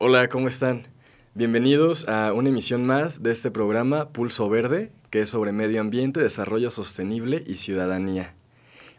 Hola, 0.00 0.28
¿cómo 0.28 0.46
están? 0.46 0.86
Bienvenidos 1.34 2.08
a 2.08 2.32
una 2.32 2.50
emisión 2.50 2.86
más 2.86 3.20
de 3.20 3.32
este 3.32 3.50
programa 3.50 4.10
Pulso 4.10 4.48
Verde, 4.48 4.92
que 5.10 5.22
es 5.22 5.30
sobre 5.30 5.50
medio 5.50 5.80
ambiente, 5.80 6.20
desarrollo 6.20 6.70
sostenible 6.70 7.42
y 7.44 7.56
ciudadanía. 7.56 8.36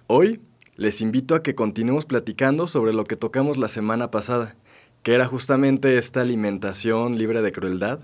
Hoy 0.07 0.41
les 0.75 0.99
invito 0.99 1.35
a 1.35 1.41
que 1.41 1.55
continuemos 1.55 2.05
platicando 2.05 2.67
sobre 2.67 2.91
lo 2.91 3.05
que 3.05 3.15
tocamos 3.15 3.55
la 3.55 3.69
semana 3.69 4.11
pasada, 4.11 4.57
que 5.01 5.13
era 5.15 5.25
justamente 5.25 5.97
esta 5.97 6.19
alimentación 6.19 7.17
libre 7.17 7.41
de 7.41 7.53
crueldad, 7.53 7.99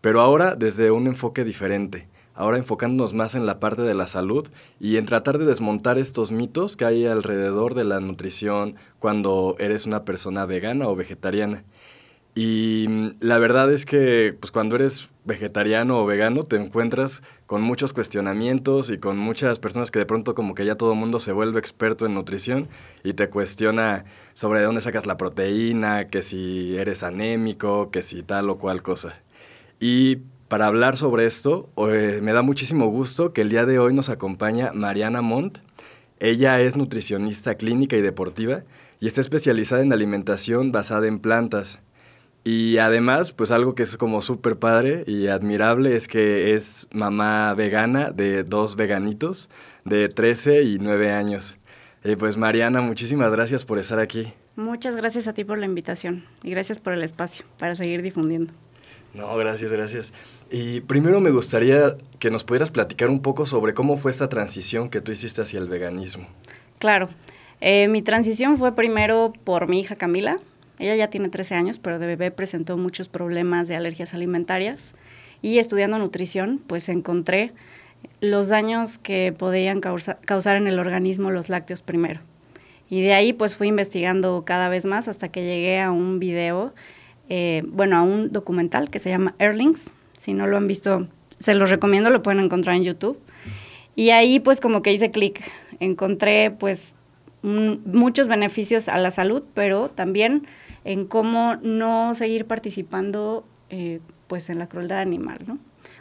pero 0.00 0.22
ahora 0.22 0.54
desde 0.54 0.90
un 0.90 1.08
enfoque 1.08 1.44
diferente, 1.44 2.08
ahora 2.34 2.56
enfocándonos 2.56 3.12
más 3.12 3.34
en 3.34 3.44
la 3.44 3.60
parte 3.60 3.82
de 3.82 3.92
la 3.92 4.06
salud 4.06 4.48
y 4.80 4.96
en 4.96 5.04
tratar 5.04 5.36
de 5.36 5.44
desmontar 5.44 5.98
estos 5.98 6.32
mitos 6.32 6.78
que 6.78 6.86
hay 6.86 7.04
alrededor 7.04 7.74
de 7.74 7.84
la 7.84 8.00
nutrición 8.00 8.76
cuando 9.00 9.54
eres 9.58 9.84
una 9.84 10.06
persona 10.06 10.46
vegana 10.46 10.88
o 10.88 10.96
vegetariana. 10.96 11.64
Y 12.34 12.86
mm, 12.88 13.10
la 13.20 13.38
verdad 13.38 13.72
es 13.72 13.84
que 13.84 14.34
pues, 14.38 14.52
cuando 14.52 14.76
eres 14.76 15.10
vegetariano 15.24 15.98
o 16.00 16.06
vegano 16.06 16.44
te 16.44 16.56
encuentras 16.56 17.22
con 17.46 17.62
muchos 17.62 17.92
cuestionamientos 17.92 18.90
y 18.90 18.98
con 18.98 19.18
muchas 19.18 19.58
personas 19.58 19.90
que 19.90 19.98
de 19.98 20.06
pronto 20.06 20.34
como 20.34 20.54
que 20.54 20.64
ya 20.64 20.74
todo 20.74 20.94
mundo 20.94 21.20
se 21.20 21.32
vuelve 21.32 21.60
experto 21.60 22.06
en 22.06 22.14
nutrición 22.14 22.68
y 23.04 23.12
te 23.12 23.28
cuestiona 23.28 24.04
sobre 24.34 24.60
de 24.60 24.66
dónde 24.66 24.80
sacas 24.80 25.06
la 25.06 25.16
proteína, 25.16 26.08
que 26.08 26.22
si 26.22 26.76
eres 26.76 27.02
anémico, 27.02 27.90
que 27.90 28.02
si 28.02 28.22
tal 28.22 28.50
o 28.50 28.58
cual 28.58 28.82
cosa. 28.82 29.20
Y 29.78 30.16
para 30.48 30.66
hablar 30.66 30.96
sobre 30.96 31.26
esto, 31.26 31.70
eh, 31.88 32.20
me 32.22 32.32
da 32.32 32.42
muchísimo 32.42 32.86
gusto 32.88 33.32
que 33.32 33.42
el 33.42 33.48
día 33.48 33.66
de 33.66 33.78
hoy 33.78 33.94
nos 33.94 34.08
acompaña 34.08 34.72
Mariana 34.74 35.22
Montt. 35.22 35.58
Ella 36.20 36.60
es 36.60 36.76
nutricionista 36.76 37.54
clínica 37.56 37.96
y 37.96 38.02
deportiva 38.02 38.62
y 39.00 39.06
está 39.06 39.20
especializada 39.20 39.82
en 39.82 39.92
alimentación 39.92 40.70
basada 40.70 41.06
en 41.08 41.20
plantas. 41.20 41.80
Y 42.44 42.78
además, 42.78 43.32
pues 43.32 43.52
algo 43.52 43.74
que 43.74 43.84
es 43.84 43.96
como 43.96 44.20
súper 44.20 44.56
padre 44.58 45.04
y 45.06 45.28
admirable 45.28 45.94
es 45.94 46.08
que 46.08 46.54
es 46.54 46.88
mamá 46.92 47.54
vegana 47.54 48.10
de 48.10 48.42
dos 48.42 48.74
veganitos 48.74 49.48
de 49.84 50.08
13 50.08 50.62
y 50.62 50.78
9 50.78 51.12
años. 51.12 51.58
Y 52.04 52.16
pues 52.16 52.36
Mariana, 52.36 52.80
muchísimas 52.80 53.30
gracias 53.30 53.64
por 53.64 53.78
estar 53.78 54.00
aquí. 54.00 54.32
Muchas 54.56 54.96
gracias 54.96 55.28
a 55.28 55.34
ti 55.34 55.44
por 55.44 55.58
la 55.58 55.66
invitación 55.66 56.24
y 56.42 56.50
gracias 56.50 56.80
por 56.80 56.92
el 56.92 57.02
espacio 57.04 57.44
para 57.58 57.76
seguir 57.76 58.02
difundiendo. 58.02 58.52
No, 59.14 59.36
gracias, 59.36 59.70
gracias. 59.70 60.12
Y 60.50 60.80
primero 60.80 61.20
me 61.20 61.30
gustaría 61.30 61.96
que 62.18 62.30
nos 62.30 62.44
pudieras 62.44 62.70
platicar 62.70 63.08
un 63.08 63.22
poco 63.22 63.46
sobre 63.46 63.72
cómo 63.72 63.96
fue 63.98 64.10
esta 64.10 64.28
transición 64.28 64.90
que 64.90 65.00
tú 65.00 65.12
hiciste 65.12 65.42
hacia 65.42 65.60
el 65.60 65.68
veganismo. 65.68 66.26
Claro. 66.78 67.08
Eh, 67.60 67.86
mi 67.88 68.02
transición 68.02 68.56
fue 68.56 68.74
primero 68.74 69.32
por 69.44 69.68
mi 69.68 69.80
hija 69.80 69.94
Camila, 69.94 70.38
ella 70.82 70.96
ya 70.96 71.10
tiene 71.10 71.28
13 71.28 71.54
años, 71.54 71.78
pero 71.78 72.00
de 72.00 72.06
bebé 72.06 72.32
presentó 72.32 72.76
muchos 72.76 73.08
problemas 73.08 73.68
de 73.68 73.76
alergias 73.76 74.14
alimentarias 74.14 74.94
y 75.40 75.58
estudiando 75.58 75.96
nutrición, 75.96 76.60
pues 76.66 76.88
encontré 76.88 77.52
los 78.20 78.48
daños 78.48 78.98
que 78.98 79.32
podían 79.36 79.80
causar 79.80 80.56
en 80.56 80.66
el 80.66 80.80
organismo 80.80 81.30
los 81.30 81.48
lácteos 81.48 81.82
primero. 81.82 82.20
Y 82.90 83.00
de 83.00 83.14
ahí 83.14 83.32
pues 83.32 83.54
fui 83.54 83.68
investigando 83.68 84.42
cada 84.44 84.68
vez 84.68 84.84
más 84.84 85.06
hasta 85.06 85.28
que 85.28 85.44
llegué 85.44 85.80
a 85.80 85.92
un 85.92 86.18
video, 86.18 86.74
eh, 87.28 87.62
bueno, 87.68 87.96
a 87.96 88.02
un 88.02 88.32
documental 88.32 88.90
que 88.90 88.98
se 88.98 89.08
llama 89.08 89.36
Erlings. 89.38 89.92
Si 90.18 90.34
no 90.34 90.48
lo 90.48 90.56
han 90.56 90.66
visto, 90.66 91.06
se 91.38 91.54
los 91.54 91.70
recomiendo, 91.70 92.10
lo 92.10 92.24
pueden 92.24 92.40
encontrar 92.40 92.74
en 92.74 92.82
YouTube. 92.82 93.20
Y 93.94 94.10
ahí 94.10 94.40
pues 94.40 94.60
como 94.60 94.82
que 94.82 94.92
hice 94.92 95.12
clic, 95.12 95.40
encontré 95.78 96.50
pues 96.50 96.94
muchos 97.42 98.26
beneficios 98.26 98.88
a 98.88 98.98
la 98.98 99.12
salud, 99.12 99.44
pero 99.54 99.88
también 99.88 100.46
en 100.84 101.06
cómo 101.06 101.56
no 101.62 102.14
seguir 102.14 102.46
participando 102.46 103.44
eh, 103.70 104.00
pues 104.26 104.50
en 104.50 104.58
la 104.58 104.68
crueldad 104.68 105.00
animal, 105.00 105.38
¿no? 105.46 105.58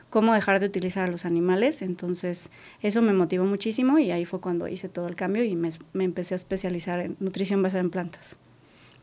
Cómo 0.09 0.33
dejar 0.33 0.59
de 0.59 0.65
utilizar 0.65 1.07
a 1.07 1.11
los 1.11 1.25
animales. 1.25 1.81
Entonces, 1.81 2.49
eso 2.81 3.01
me 3.01 3.13
motivó 3.13 3.45
muchísimo 3.45 3.97
y 3.97 4.11
ahí 4.11 4.25
fue 4.25 4.41
cuando 4.41 4.67
hice 4.67 4.89
todo 4.89 5.07
el 5.07 5.15
cambio 5.15 5.43
y 5.43 5.55
me, 5.55 5.69
empecé 5.93 6.33
a 6.33 6.37
especializar 6.37 6.99
en 6.99 7.15
nutrición 7.19 7.63
basada 7.63 7.81
en 7.81 7.89
plantas. 7.89 8.35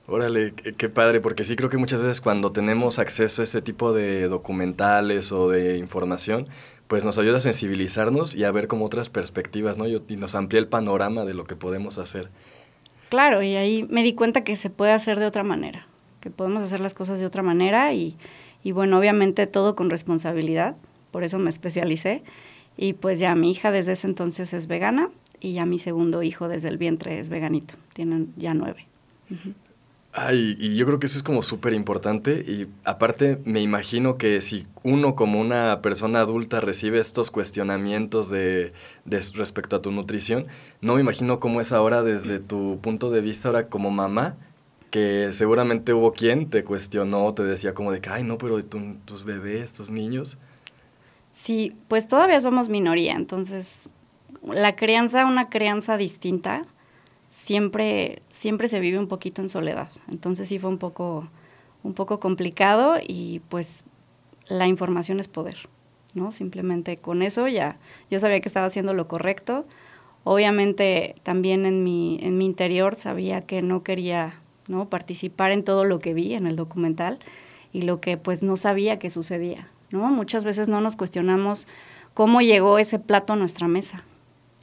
Órale, 0.07 0.55
qué, 0.55 0.89
padre, 0.89 1.21
porque 1.21 1.45
sí 1.45 1.57
creo 1.57 1.69
que 1.69 1.77
muchas 1.77 2.01
veces 2.01 2.21
cuando 2.21 2.53
tenemos 2.53 2.99
acceso 2.99 3.43
a 3.43 3.45
este 3.45 3.61
tipo 3.61 3.93
de 3.93 4.29
documentales 4.29 5.33
o 5.33 5.51
de 5.51 5.77
información, 5.77 6.49
pues 6.89 7.05
nos 7.05 7.19
ayuda 7.19 7.39
a 7.39 7.41
sensibilizarnos 7.41 8.35
y 8.35 8.45
a 8.45 8.51
ver 8.51 8.69
como 8.69 8.87
otras 8.87 9.11
perspectivas, 9.11 9.77
¿no? 9.77 9.87
y 9.87 10.17
nos 10.17 10.35
amplía 10.35 10.61
el 10.61 10.69
panorama 10.69 11.27
de 11.27 11.35
lo 11.35 11.45
que 11.45 11.57
podemos 11.57 11.99
hacer. 11.99 12.31
Claro, 13.09 13.43
y 13.43 13.57
ahí 13.57 13.87
me 13.89 14.03
di 14.03 14.15
cuenta 14.15 14.45
que 14.45 14.57
se 14.57 14.71
puede 14.71 14.93
hacer 14.93 15.19
de 15.19 15.27
otra 15.27 15.43
manera, 15.43 15.87
que 16.21 16.31
podemos 16.31 16.63
hacer 16.63 16.81
las 16.81 16.95
cosas 16.95 17.19
de 17.19 17.27
otra 17.27 17.43
manera 17.43 17.93
y, 17.95 18.17
y 18.63 18.73
bueno, 18.73 18.99
obviamente 18.99 19.47
todo 19.47 19.75
con 19.75 19.89
responsabilidad, 19.91 20.77
por 21.11 21.25
eso 21.25 21.39
me 21.39 21.51
especialicé. 21.51 22.23
Y 22.77 22.93
pues 22.93 23.19
ya 23.19 23.35
mi 23.35 23.51
hija 23.51 23.73
desde 23.73 23.93
ese 23.93 24.07
entonces 24.07 24.55
es 24.55 24.69
vegana 24.69 25.11
y 25.41 25.55
ya 25.55 25.67
mi 25.67 25.79
segundo 25.79 26.23
hijo 26.23 26.47
desde 26.49 26.69
el 26.69 26.79
vientre 26.79 27.19
es 27.19 27.29
veganito, 27.29 27.75
tienen 27.93 28.33
ya 28.37 28.55
nueve. 28.55 28.87
Ay, 30.21 30.57
y 30.59 30.75
yo 30.75 30.85
creo 30.85 30.99
que 30.99 31.07
eso 31.07 31.17
es 31.17 31.23
como 31.23 31.43
súper 31.43 31.75
importante 31.75 32.33
y 32.41 32.67
aparte 32.83 33.39
me 33.45 33.61
imagino 33.61 34.19
que 34.19 34.41
si 34.41 34.67
uno 34.83 35.15
como 35.15 35.41
una 35.41 35.81
persona 35.81 36.19
adulta 36.19 36.59
recibe 36.59 36.99
estos 36.99 37.31
cuestionamientos 37.31 38.29
de, 38.29 38.73
respecto 39.05 39.77
a 39.77 39.83
tu 39.83 39.93
nutrición, 39.93 40.49
no 40.81 40.97
me 40.97 41.03
imagino 41.03 41.39
cómo 41.39 41.61
es 41.61 41.71
ahora 41.71 42.03
desde 42.03 42.41
tu 42.41 42.81
punto 42.83 43.11
de 43.11 43.21
vista 43.21 43.49
ahora 43.49 43.69
como 43.69 43.93
mamá, 43.93 44.35
que 44.91 45.29
seguramente 45.31 45.93
hubo 45.93 46.13
quien 46.13 46.51
te 46.51 46.65
cuestionó, 46.65 47.33
te 47.33 47.45
decía 47.45 47.73
como 47.73 47.93
de 47.93 48.01
que, 48.01 48.11
ay 48.11 48.25
no, 48.25 48.39
pero 48.39 48.61
tus 48.65 49.23
bebés, 49.23 49.73
tus 49.73 49.93
niños. 49.93 50.37
Sí, 51.33 51.77
pues 51.87 52.09
todavía 52.09 52.41
somos 52.41 52.69
minoría, 52.69 53.15
entonces 53.15 53.89
la 54.43 54.75
crianza, 54.75 55.27
una 55.27 55.49
crianza 55.49 55.97
distinta, 55.97 56.65
siempre, 57.39 58.23
siempre 58.31 58.69
se 58.69 58.81
vive 58.81 58.99
un 58.99 59.09
poquito 59.09 59.41
en 59.41 59.49
soledad. 59.49 59.89
Entonces 60.11 60.49
sí 60.49 60.59
fue 60.59 60.71
un 60.71 60.79
poco, 60.79 61.29
un 61.83 61.95
poco 61.95 62.21
complicado 62.21 62.97
y 63.07 63.41
pues 63.49 63.85
la 64.49 64.67
información 64.67 65.21
es 65.21 65.29
poder, 65.29 65.69
¿no? 66.15 66.33
Simplemente 66.33 66.97
con 66.97 67.23
eso 67.23 67.49
ya 67.49 67.79
yo 68.11 68.19
sabía 68.19 68.41
que 68.41 68.49
estaba 68.49 68.67
haciendo 68.67 68.93
lo 68.93 69.09
correcto. 69.09 69.65
Obviamente 70.25 71.15
también 71.23 71.65
en 71.65 71.85
mi, 71.85 72.19
en 72.23 72.37
mi 72.37 72.45
interior 72.45 72.97
sabía 72.97 73.41
que 73.41 73.63
no 73.63 73.83
quería 73.83 74.35
¿no? 74.67 74.89
participar 74.91 75.53
en 75.53 75.65
todo 75.65 75.85
lo 75.85 76.01
que 76.01 76.15
vi 76.15 76.35
en 76.35 76.47
el 76.47 76.57
documental 76.57 77.19
y 77.73 77.83
lo 77.83 78.01
que 78.01 78.17
pues 78.17 78.43
no 78.43 78.57
sabía 78.57 78.99
que 78.99 79.11
sucedía. 79.11 79.69
¿no? 79.91 80.07
Muchas 80.09 80.45
veces 80.45 80.69
no 80.69 80.81
nos 80.81 80.97
cuestionamos 80.97 81.67
cómo 82.15 82.41
llegó 82.41 82.79
ese 82.79 82.99
plato 82.99 83.33
a 83.33 83.37
nuestra 83.37 83.69
mesa, 83.69 84.03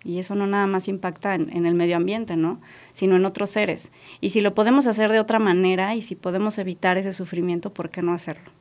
y 0.05 0.19
eso 0.19 0.35
no 0.35 0.45
nada 0.45 0.67
más 0.67 0.87
impacta 0.87 1.33
en, 1.33 1.65
el 1.65 1.73
medio 1.73 1.97
ambiente, 1.97 2.37
¿no? 2.37 2.61
Sino 2.93 3.15
en 3.15 3.25
otros 3.25 3.49
seres. 3.49 3.89
Y 4.21 4.29
si 4.29 4.39
lo 4.39 4.53
podemos 4.53 4.85
hacer 4.85 5.11
de 5.11 5.19
otra 5.19 5.39
manera 5.39 5.95
y 5.95 6.03
si 6.03 6.13
podemos 6.13 6.59
evitar 6.59 6.97
ese 6.99 7.11
sufrimiento, 7.11 7.73
¿por 7.73 7.89
qué 7.89 8.03
no 8.03 8.13
hacerlo? 8.13 8.51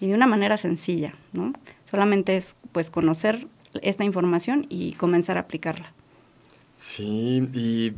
Y 0.00 0.08
de 0.08 0.14
una 0.14 0.26
manera 0.26 0.56
sencilla, 0.56 1.14
¿no? 1.32 1.52
Solamente 1.88 2.36
es 2.36 2.56
pues 2.72 2.90
conocer 2.90 3.46
esta 3.82 4.02
información 4.02 4.66
y 4.68 4.94
comenzar 4.94 5.36
a 5.36 5.42
aplicarla. 5.42 5.92
Sí, 6.76 7.48
y, 7.52 7.92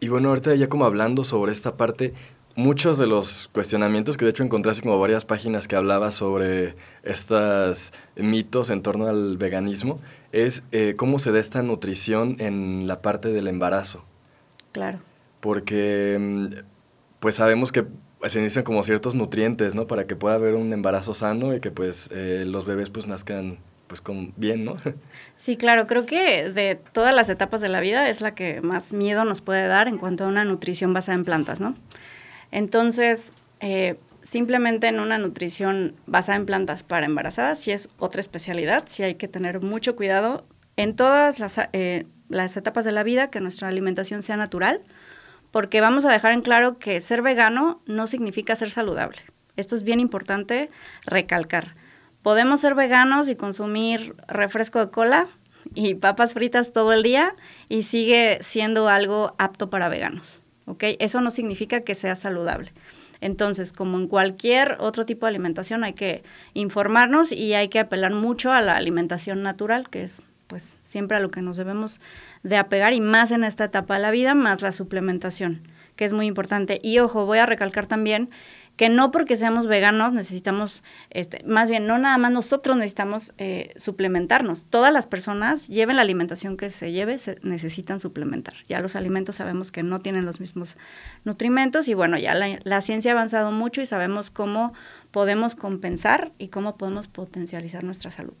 y 0.00 0.08
bueno, 0.08 0.30
ahorita 0.30 0.56
ya 0.56 0.68
como 0.68 0.84
hablando 0.84 1.22
sobre 1.22 1.52
esta 1.52 1.76
parte, 1.76 2.14
muchos 2.56 2.98
de 2.98 3.06
los 3.06 3.48
cuestionamientos 3.52 4.16
que 4.16 4.24
de 4.24 4.32
hecho 4.32 4.42
encontré 4.42 4.72
así 4.72 4.82
como 4.82 4.98
varias 4.98 5.24
páginas 5.24 5.68
que 5.68 5.76
hablaba 5.76 6.10
sobre 6.10 6.74
estos 7.04 7.92
mitos 8.16 8.70
en 8.70 8.82
torno 8.82 9.06
al 9.06 9.36
veganismo 9.38 10.00
es 10.32 10.64
eh, 10.72 10.94
cómo 10.96 11.18
se 11.18 11.30
da 11.30 11.38
esta 11.38 11.62
nutrición 11.62 12.36
en 12.38 12.88
la 12.88 13.02
parte 13.02 13.28
del 13.28 13.46
embarazo. 13.46 14.04
Claro. 14.72 14.98
Porque 15.40 16.16
mm, 16.18 16.46
pues 17.20 17.36
sabemos 17.36 17.70
que 17.70 17.84
se 18.26 18.40
necesitan 18.40 18.64
como 18.64 18.82
ciertos 18.82 19.14
nutrientes, 19.14 19.74
¿no? 19.74 19.86
Para 19.86 20.06
que 20.06 20.16
pueda 20.16 20.34
haber 20.36 20.54
un 20.54 20.72
embarazo 20.72 21.12
sano 21.12 21.54
y 21.54 21.60
que 21.60 21.70
pues 21.70 22.08
eh, 22.12 22.44
los 22.46 22.64
bebés 22.64 22.90
pues 22.90 23.06
nazcan 23.06 23.58
pues 23.86 24.00
con, 24.00 24.32
bien, 24.36 24.64
¿no? 24.64 24.76
Sí, 25.36 25.56
claro, 25.56 25.86
creo 25.86 26.06
que 26.06 26.48
de 26.50 26.78
todas 26.92 27.14
las 27.14 27.28
etapas 27.28 27.60
de 27.60 27.68
la 27.68 27.80
vida 27.80 28.08
es 28.08 28.20
la 28.20 28.34
que 28.34 28.60
más 28.60 28.92
miedo 28.92 29.24
nos 29.24 29.40
puede 29.40 29.66
dar 29.66 29.88
en 29.88 29.98
cuanto 29.98 30.24
a 30.24 30.28
una 30.28 30.44
nutrición 30.44 30.94
basada 30.94 31.18
en 31.18 31.24
plantas, 31.24 31.60
¿no? 31.60 31.74
Entonces, 32.52 33.32
eh, 33.60 33.96
simplemente 34.22 34.88
en 34.88 35.00
una 35.00 35.18
nutrición 35.18 35.94
basada 36.06 36.36
en 36.36 36.46
plantas 36.46 36.82
para 36.82 37.06
embarazadas, 37.06 37.60
sí 37.60 37.72
es 37.72 37.88
otra 37.98 38.20
especialidad, 38.20 38.84
sí 38.86 39.02
hay 39.02 39.14
que 39.14 39.28
tener 39.28 39.60
mucho 39.60 39.96
cuidado 39.96 40.46
en 40.76 40.96
todas 40.96 41.38
las, 41.38 41.58
eh, 41.72 42.06
las 42.28 42.56
etapas 42.56 42.84
de 42.84 42.92
la 42.92 43.02
vida, 43.02 43.30
que 43.30 43.40
nuestra 43.40 43.68
alimentación 43.68 44.22
sea 44.22 44.36
natural, 44.36 44.80
porque 45.50 45.80
vamos 45.80 46.06
a 46.06 46.12
dejar 46.12 46.32
en 46.32 46.42
claro 46.42 46.78
que 46.78 46.98
ser 47.00 47.22
vegano 47.22 47.82
no 47.86 48.06
significa 48.06 48.56
ser 48.56 48.70
saludable. 48.70 49.18
Esto 49.56 49.76
es 49.76 49.82
bien 49.82 50.00
importante 50.00 50.70
recalcar. 51.04 51.74
Podemos 52.22 52.60
ser 52.60 52.74
veganos 52.74 53.28
y 53.28 53.36
consumir 53.36 54.14
refresco 54.28 54.78
de 54.78 54.90
cola 54.90 55.26
y 55.74 55.94
papas 55.94 56.32
fritas 56.32 56.72
todo 56.72 56.92
el 56.92 57.02
día 57.02 57.34
y 57.68 57.82
sigue 57.82 58.38
siendo 58.40 58.88
algo 58.88 59.34
apto 59.38 59.68
para 59.68 59.88
veganos. 59.88 60.40
¿ok? 60.66 60.84
Eso 60.98 61.20
no 61.20 61.30
significa 61.30 61.80
que 61.80 61.94
sea 61.94 62.14
saludable. 62.14 62.72
Entonces, 63.22 63.72
como 63.72 63.98
en 63.98 64.08
cualquier 64.08 64.76
otro 64.80 65.06
tipo 65.06 65.24
de 65.24 65.30
alimentación, 65.30 65.84
hay 65.84 65.92
que 65.92 66.24
informarnos 66.54 67.30
y 67.30 67.54
hay 67.54 67.68
que 67.68 67.78
apelar 67.78 68.12
mucho 68.12 68.52
a 68.52 68.60
la 68.60 68.76
alimentación 68.76 69.44
natural, 69.44 69.88
que 69.88 70.02
es 70.02 70.22
pues 70.48 70.76
siempre 70.82 71.16
a 71.16 71.20
lo 71.20 71.30
que 71.30 71.40
nos 71.40 71.56
debemos 71.56 72.00
de 72.42 72.56
apegar 72.56 72.92
y 72.92 73.00
más 73.00 73.30
en 73.30 73.44
esta 73.44 73.64
etapa 73.64 73.94
de 73.94 74.02
la 74.02 74.10
vida, 74.10 74.34
más 74.34 74.60
la 74.60 74.72
suplementación, 74.72 75.62
que 75.94 76.04
es 76.04 76.12
muy 76.12 76.26
importante. 76.26 76.80
Y 76.82 76.98
ojo, 76.98 77.24
voy 77.24 77.38
a 77.38 77.46
recalcar 77.46 77.86
también 77.86 78.28
que 78.76 78.88
no 78.88 79.10
porque 79.10 79.36
seamos 79.36 79.66
veganos 79.66 80.12
necesitamos, 80.12 80.82
este, 81.10 81.44
más 81.44 81.68
bien, 81.68 81.86
no 81.86 81.98
nada 81.98 82.16
más 82.18 82.32
nosotros 82.32 82.76
necesitamos 82.76 83.34
eh, 83.38 83.72
suplementarnos. 83.76 84.64
Todas 84.64 84.92
las 84.92 85.06
personas, 85.06 85.68
lleven 85.68 85.96
la 85.96 86.02
alimentación 86.02 86.56
que 86.56 86.70
se 86.70 86.92
lleve, 86.92 87.18
se 87.18 87.38
necesitan 87.42 88.00
suplementar. 88.00 88.54
Ya 88.68 88.80
los 88.80 88.96
alimentos 88.96 89.36
sabemos 89.36 89.72
que 89.72 89.82
no 89.82 89.98
tienen 89.98 90.24
los 90.24 90.40
mismos 90.40 90.76
nutrimentos 91.24 91.88
y 91.88 91.94
bueno, 91.94 92.18
ya 92.18 92.34
la, 92.34 92.58
la 92.64 92.80
ciencia 92.80 93.12
ha 93.12 93.14
avanzado 93.14 93.52
mucho 93.52 93.82
y 93.82 93.86
sabemos 93.86 94.30
cómo 94.30 94.72
podemos 95.10 95.54
compensar 95.54 96.32
y 96.38 96.48
cómo 96.48 96.76
podemos 96.76 97.08
potencializar 97.08 97.84
nuestra 97.84 98.10
salud. 98.10 98.34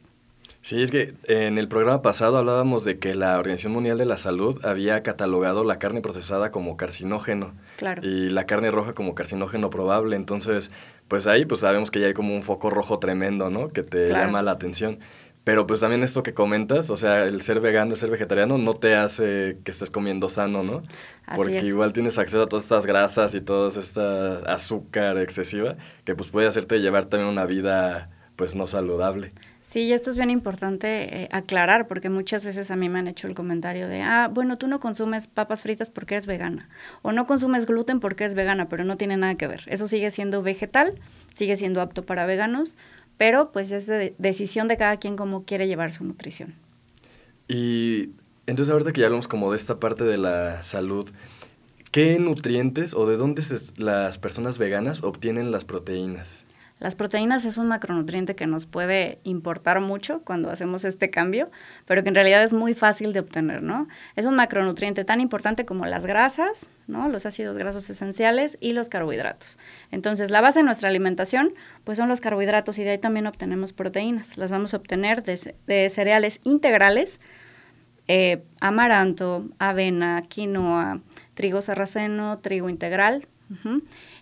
Sí, 0.62 0.80
es 0.80 0.92
que 0.92 1.12
en 1.24 1.58
el 1.58 1.66
programa 1.66 2.02
pasado 2.02 2.38
hablábamos 2.38 2.84
de 2.84 2.98
que 3.00 3.14
la 3.16 3.36
Organización 3.38 3.72
Mundial 3.72 3.98
de 3.98 4.04
la 4.06 4.16
Salud 4.16 4.64
había 4.64 5.02
catalogado 5.02 5.64
la 5.64 5.80
carne 5.80 6.00
procesada 6.00 6.52
como 6.52 6.76
carcinógeno 6.76 7.52
Claro. 7.76 8.00
y 8.06 8.30
la 8.30 8.46
carne 8.46 8.70
roja 8.70 8.92
como 8.94 9.16
carcinógeno 9.16 9.70
probable. 9.70 10.14
Entonces, 10.14 10.70
pues 11.08 11.26
ahí 11.26 11.44
pues 11.46 11.60
sabemos 11.62 11.90
que 11.90 11.98
ya 11.98 12.06
hay 12.06 12.14
como 12.14 12.34
un 12.34 12.42
foco 12.44 12.70
rojo 12.70 13.00
tremendo, 13.00 13.50
¿no? 13.50 13.70
Que 13.70 13.82
te 13.82 14.04
Claro. 14.06 14.26
llama 14.26 14.42
la 14.42 14.52
atención. 14.52 15.00
Pero 15.42 15.66
pues 15.66 15.80
también 15.80 16.04
esto 16.04 16.22
que 16.22 16.32
comentas, 16.34 16.88
o 16.90 16.96
sea, 16.96 17.24
el 17.24 17.42
ser 17.42 17.58
vegano, 17.58 17.90
el 17.90 17.96
ser 17.96 18.10
vegetariano 18.12 18.56
no 18.58 18.74
te 18.74 18.94
hace 18.94 19.58
que 19.64 19.72
estés 19.72 19.90
comiendo 19.90 20.28
sano, 20.28 20.62
¿no? 20.62 20.82
Así 21.26 21.36
Porque 21.36 21.56
es. 21.56 21.64
igual 21.64 21.92
tienes 21.92 22.16
acceso 22.20 22.42
a 22.44 22.46
todas 22.48 22.62
estas 22.62 22.86
grasas 22.86 23.34
y 23.34 23.40
toda 23.40 23.66
esta 23.68 24.38
azúcar 24.46 25.18
excesiva 25.18 25.74
que 26.04 26.14
pues 26.14 26.28
puede 26.28 26.46
hacerte 26.46 26.78
llevar 26.78 27.06
también 27.06 27.28
una 27.28 27.46
vida 27.46 28.10
pues 28.36 28.54
no 28.54 28.68
saludable. 28.68 29.30
Sí, 29.62 29.82
y 29.82 29.92
esto 29.92 30.10
es 30.10 30.16
bien 30.16 30.28
importante 30.28 31.22
eh, 31.22 31.28
aclarar, 31.30 31.86
porque 31.86 32.10
muchas 32.10 32.44
veces 32.44 32.72
a 32.72 32.76
mí 32.76 32.88
me 32.88 32.98
han 32.98 33.06
hecho 33.06 33.28
el 33.28 33.34
comentario 33.34 33.86
de, 33.86 34.02
ah, 34.02 34.28
bueno, 34.28 34.58
tú 34.58 34.66
no 34.66 34.80
consumes 34.80 35.28
papas 35.28 35.62
fritas 35.62 35.88
porque 35.88 36.16
eres 36.16 36.26
vegana, 36.26 36.68
o 37.02 37.12
no 37.12 37.28
consumes 37.28 37.64
gluten 37.64 38.00
porque 38.00 38.24
eres 38.24 38.34
vegana, 38.34 38.68
pero 38.68 38.82
no 38.82 38.96
tiene 38.96 39.16
nada 39.16 39.36
que 39.36 39.46
ver. 39.46 39.62
Eso 39.68 39.86
sigue 39.86 40.10
siendo 40.10 40.42
vegetal, 40.42 41.00
sigue 41.30 41.54
siendo 41.54 41.80
apto 41.80 42.04
para 42.04 42.26
veganos, 42.26 42.76
pero 43.16 43.52
pues 43.52 43.70
es 43.70 43.86
de 43.86 44.16
decisión 44.18 44.66
de 44.66 44.76
cada 44.76 44.96
quien 44.96 45.14
cómo 45.14 45.44
quiere 45.44 45.68
llevar 45.68 45.92
su 45.92 46.02
nutrición. 46.02 46.54
Y 47.46 48.10
entonces 48.48 48.72
ahorita 48.72 48.92
que 48.92 49.00
ya 49.00 49.06
hablamos 49.06 49.28
como 49.28 49.52
de 49.52 49.58
esta 49.58 49.78
parte 49.78 50.02
de 50.02 50.18
la 50.18 50.64
salud, 50.64 51.08
¿qué 51.92 52.18
nutrientes 52.18 52.94
o 52.94 53.06
de 53.06 53.16
dónde 53.16 53.44
las 53.76 54.18
personas 54.18 54.58
veganas 54.58 55.04
obtienen 55.04 55.52
las 55.52 55.64
proteínas? 55.64 56.46
Las 56.82 56.96
proteínas 56.96 57.44
es 57.44 57.58
un 57.58 57.68
macronutriente 57.68 58.34
que 58.34 58.48
nos 58.48 58.66
puede 58.66 59.20
importar 59.22 59.80
mucho 59.80 60.20
cuando 60.24 60.50
hacemos 60.50 60.84
este 60.84 61.10
cambio, 61.10 61.48
pero 61.86 62.02
que 62.02 62.08
en 62.08 62.16
realidad 62.16 62.42
es 62.42 62.52
muy 62.52 62.74
fácil 62.74 63.12
de 63.12 63.20
obtener, 63.20 63.62
¿no? 63.62 63.86
Es 64.16 64.26
un 64.26 64.34
macronutriente 64.34 65.04
tan 65.04 65.20
importante 65.20 65.64
como 65.64 65.86
las 65.86 66.06
grasas, 66.06 66.68
¿no? 66.88 67.08
Los 67.08 67.24
ácidos 67.24 67.56
grasos 67.56 67.88
esenciales 67.88 68.58
y 68.60 68.72
los 68.72 68.88
carbohidratos. 68.88 69.60
Entonces, 69.92 70.32
la 70.32 70.40
base 70.40 70.58
de 70.58 70.64
nuestra 70.64 70.88
alimentación, 70.88 71.52
pues 71.84 71.98
son 71.98 72.08
los 72.08 72.20
carbohidratos 72.20 72.76
y 72.78 72.82
de 72.82 72.90
ahí 72.90 72.98
también 72.98 73.28
obtenemos 73.28 73.72
proteínas. 73.72 74.36
Las 74.36 74.50
vamos 74.50 74.74
a 74.74 74.78
obtener 74.78 75.22
de, 75.22 75.36
ce- 75.36 75.54
de 75.68 75.88
cereales 75.88 76.40
integrales, 76.42 77.20
eh, 78.08 78.42
amaranto, 78.60 79.46
avena, 79.60 80.22
quinoa, 80.28 81.00
trigo 81.34 81.62
sarraceno, 81.62 82.40
trigo 82.40 82.68
integral, 82.68 83.28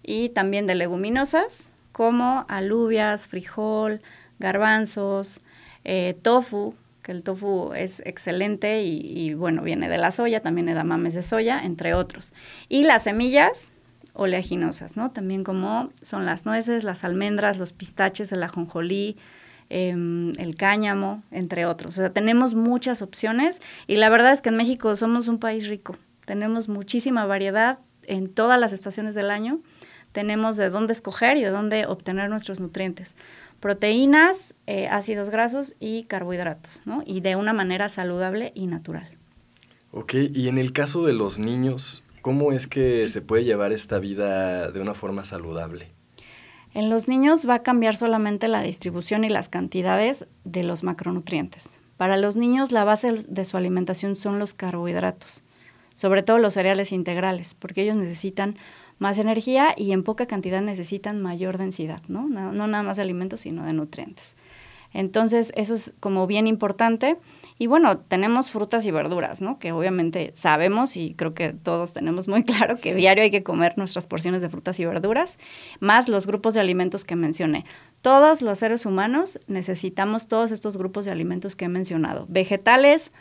y 0.02 0.28
también 0.28 0.66
de 0.66 0.74
leguminosas 0.74 1.70
como 2.00 2.46
alubias, 2.48 3.28
frijol, 3.28 4.00
garbanzos, 4.38 5.42
eh, 5.84 6.16
tofu, 6.22 6.74
que 7.02 7.12
el 7.12 7.22
tofu 7.22 7.74
es 7.74 8.00
excelente 8.06 8.82
y, 8.82 9.34
bueno, 9.34 9.60
viene 9.60 9.86
de 9.90 9.98
la 9.98 10.10
soya, 10.10 10.40
también 10.40 10.64
le 10.64 10.72
da 10.72 10.82
mames 10.82 11.12
de 11.12 11.20
soya, 11.20 11.60
entre 11.62 11.92
otros. 11.92 12.32
Y 12.70 12.84
las 12.84 13.02
semillas 13.02 13.70
oleaginosas, 14.14 14.96
¿no? 14.96 15.10
También 15.10 15.44
como 15.44 15.90
son 16.00 16.24
las 16.24 16.46
nueces, 16.46 16.84
las 16.84 17.04
almendras, 17.04 17.58
los 17.58 17.74
pistaches, 17.74 18.32
el 18.32 18.42
ajonjolí, 18.44 19.18
em, 19.68 20.32
el 20.38 20.56
cáñamo, 20.56 21.22
entre 21.30 21.66
otros. 21.66 21.98
O 21.98 22.00
sea, 22.00 22.14
tenemos 22.14 22.54
muchas 22.54 23.02
opciones 23.02 23.60
y 23.86 23.96
la 23.96 24.08
verdad 24.08 24.32
es 24.32 24.40
que 24.40 24.48
en 24.48 24.56
México 24.56 24.96
somos 24.96 25.28
un 25.28 25.38
país 25.38 25.68
rico. 25.68 25.98
Tenemos 26.24 26.66
muchísima 26.70 27.26
variedad 27.26 27.78
en 28.06 28.30
todas 28.30 28.58
las 28.58 28.72
estaciones 28.72 29.14
del 29.14 29.30
año. 29.30 29.60
Tenemos 30.12 30.56
de 30.56 30.70
dónde 30.70 30.92
escoger 30.92 31.36
y 31.36 31.42
de 31.42 31.50
dónde 31.50 31.86
obtener 31.86 32.28
nuestros 32.30 32.60
nutrientes. 32.60 33.16
Proteínas, 33.60 34.54
eh, 34.66 34.88
ácidos 34.88 35.30
grasos 35.30 35.74
y 35.78 36.04
carbohidratos, 36.04 36.82
¿no? 36.84 37.02
Y 37.06 37.20
de 37.20 37.36
una 37.36 37.52
manera 37.52 37.88
saludable 37.88 38.52
y 38.54 38.66
natural. 38.66 39.08
Ok, 39.92 40.14
y 40.14 40.48
en 40.48 40.58
el 40.58 40.72
caso 40.72 41.04
de 41.04 41.12
los 41.12 41.38
niños, 41.38 42.04
¿cómo 42.22 42.52
es 42.52 42.66
que 42.66 43.06
se 43.08 43.20
puede 43.20 43.44
llevar 43.44 43.72
esta 43.72 43.98
vida 43.98 44.70
de 44.70 44.80
una 44.80 44.94
forma 44.94 45.24
saludable? 45.24 45.88
En 46.72 46.88
los 46.88 47.08
niños 47.08 47.48
va 47.48 47.54
a 47.54 47.62
cambiar 47.62 47.96
solamente 47.96 48.46
la 48.46 48.62
distribución 48.62 49.24
y 49.24 49.28
las 49.28 49.48
cantidades 49.48 50.26
de 50.44 50.62
los 50.62 50.84
macronutrientes. 50.84 51.80
Para 51.96 52.16
los 52.16 52.36
niños 52.36 52.70
la 52.70 52.84
base 52.84 53.12
de 53.28 53.44
su 53.44 53.56
alimentación 53.56 54.14
son 54.14 54.38
los 54.38 54.54
carbohidratos, 54.54 55.42
sobre 55.94 56.22
todo 56.22 56.38
los 56.38 56.54
cereales 56.54 56.92
integrales, 56.92 57.54
porque 57.54 57.82
ellos 57.82 57.96
necesitan 57.96 58.56
más 59.00 59.18
energía 59.18 59.74
y 59.76 59.90
en 59.90 60.04
poca 60.04 60.26
cantidad 60.26 60.60
necesitan 60.60 61.20
mayor 61.20 61.58
densidad, 61.58 62.02
¿no? 62.06 62.28
No, 62.28 62.52
no 62.52 62.66
nada 62.68 62.84
más 62.84 62.98
de 62.98 63.02
alimentos, 63.02 63.40
sino 63.40 63.64
de 63.64 63.72
nutrientes. 63.72 64.36
Entonces, 64.92 65.52
eso 65.56 65.74
es 65.74 65.92
como 66.00 66.26
bien 66.26 66.46
importante. 66.46 67.16
Y 67.58 67.66
bueno, 67.66 67.98
tenemos 67.98 68.50
frutas 68.50 68.84
y 68.84 68.90
verduras, 68.90 69.40
¿no? 69.40 69.58
Que 69.58 69.72
obviamente 69.72 70.32
sabemos 70.34 70.96
y 70.96 71.14
creo 71.14 71.32
que 71.32 71.52
todos 71.52 71.92
tenemos 71.92 72.28
muy 72.28 72.44
claro 72.44 72.78
que 72.78 72.94
diario 72.94 73.22
hay 73.22 73.30
que 73.30 73.42
comer 73.42 73.78
nuestras 73.78 74.06
porciones 74.06 74.42
de 74.42 74.50
frutas 74.50 74.78
y 74.80 74.84
verduras, 74.84 75.38
más 75.78 76.08
los 76.08 76.26
grupos 76.26 76.54
de 76.54 76.60
alimentos 76.60 77.04
que 77.04 77.16
mencioné. 77.16 77.64
Todos 78.02 78.42
los 78.42 78.58
seres 78.58 78.84
humanos 78.84 79.38
necesitamos 79.46 80.28
todos 80.28 80.52
estos 80.52 80.76
grupos 80.76 81.06
de 81.06 81.12
alimentos 81.12 81.56
que 81.56 81.66
he 81.66 81.68
mencionado. 81.68 82.26
Vegetales, 82.28 83.12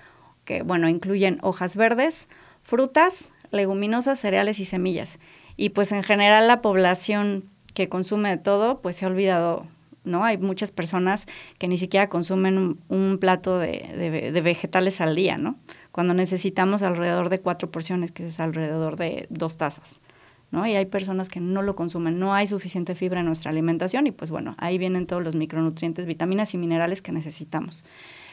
que 0.44 0.64
bueno, 0.64 0.90
incluyen 0.90 1.38
hojas 1.42 1.76
verdes, 1.76 2.28
frutas, 2.64 3.32
leguminosas, 3.52 4.20
cereales 4.20 4.60
y 4.60 4.66
semillas. 4.66 5.20
Y 5.60 5.72
pues 5.72 5.92
en 5.92 6.04
general 6.04 6.48
la 6.48 6.62
población 6.62 7.44
que 7.74 7.90
consume 7.90 8.38
todo, 8.38 8.80
pues 8.80 8.96
se 8.96 9.04
ha 9.04 9.10
olvidado 9.10 9.68
¿no? 10.06 10.24
Hay 10.24 10.38
muchas 10.38 10.72
personas 10.72 11.28
que 11.58 11.68
ni 11.68 11.78
siquiera 11.78 12.08
consumen 12.08 12.58
un, 12.58 12.80
un 12.88 13.18
plato 13.20 13.60
de, 13.60 13.92
de, 13.98 14.32
de, 14.32 14.42
vegetales 14.42 15.02
al 15.02 15.18
día, 15.18 15.38
¿no? 15.38 15.58
Cuando 15.92 16.14
necesitamos 16.14 16.82
alrededor 16.82 17.28
de 17.28 17.42
cuatro 17.42 17.70
porciones, 17.70 18.14
que 18.14 18.28
es 18.28 18.40
alrededor 18.40 18.96
de 18.96 19.28
dos 19.30 19.58
tazas, 19.58 20.00
¿no? 20.50 20.66
Y 20.66 20.76
hay 20.76 20.86
personas 20.86 21.28
que 21.28 21.42
no 21.42 21.62
lo 21.62 21.76
consumen, 21.76 22.20
no 22.20 22.34
hay 22.34 22.48
suficiente 22.48 22.96
fibra 22.96 23.20
en 23.20 23.26
nuestra 23.26 23.52
alimentación 23.52 24.08
y 24.08 24.12
pues 24.12 24.32
bueno, 24.32 24.56
ahí 24.60 24.78
vienen 24.78 25.08
todos 25.08 25.22
los 25.22 25.36
micronutrientes, 25.36 26.06
vitaminas 26.06 26.54
y 26.54 26.58
minerales 26.58 27.02
que 27.02 27.12
necesitamos. 27.12 27.84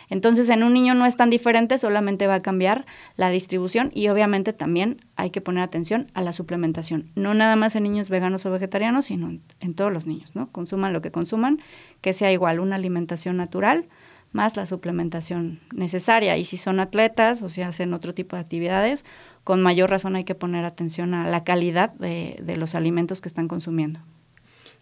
Entonces, 0.08 0.48
en 0.48 0.62
un 0.62 0.72
niño 0.72 0.94
no 0.94 1.06
es 1.06 1.16
tan 1.16 1.30
diferente, 1.30 1.78
solamente 1.78 2.26
va 2.26 2.36
a 2.36 2.42
cambiar 2.42 2.86
la 3.16 3.30
distribución 3.30 3.90
y 3.94 4.08
obviamente 4.08 4.52
también 4.52 4.98
hay 5.16 5.30
que 5.30 5.40
poner 5.40 5.62
atención 5.62 6.10
a 6.14 6.22
la 6.22 6.32
suplementación. 6.32 7.10
No 7.14 7.34
nada 7.34 7.56
más 7.56 7.74
en 7.76 7.84
niños 7.84 8.08
veganos 8.08 8.46
o 8.46 8.50
vegetarianos, 8.50 9.06
sino 9.06 9.38
en, 9.60 9.74
todos 9.74 9.92
los 9.92 10.06
niños, 10.06 10.36
¿no? 10.36 10.50
Consuman 10.52 10.92
lo 10.92 11.02
que 11.02 11.10
consuman, 11.10 11.60
que 12.00 12.12
sea 12.12 12.32
igual 12.32 12.60
una 12.60 12.76
alimentación 12.76 13.36
natural 13.36 13.86
más 14.32 14.56
la 14.56 14.66
suplementación 14.66 15.60
necesaria. 15.72 16.36
Y 16.36 16.44
si 16.44 16.58
son 16.58 16.78
atletas 16.78 17.42
o 17.42 17.48
si 17.48 17.62
hacen 17.62 17.94
otro 17.94 18.12
tipo 18.12 18.36
de 18.36 18.42
actividades, 18.42 19.04
con 19.44 19.62
mayor 19.62 19.88
razón 19.88 20.14
hay 20.14 20.24
que 20.24 20.34
poner 20.34 20.64
atención 20.64 21.14
a 21.14 21.28
la 21.28 21.42
calidad 21.42 21.92
de, 21.94 22.36
de 22.42 22.56
los 22.56 22.74
alimentos 22.74 23.20
que 23.20 23.28
están 23.28 23.48
consumiendo. 23.48 24.00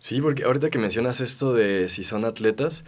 Sí, 0.00 0.20
porque 0.20 0.44
ahorita 0.44 0.70
que 0.70 0.78
mencionas 0.78 1.20
esto 1.20 1.54
de 1.54 1.88
si 1.88 2.02
son 2.02 2.24
atletas, 2.24 2.84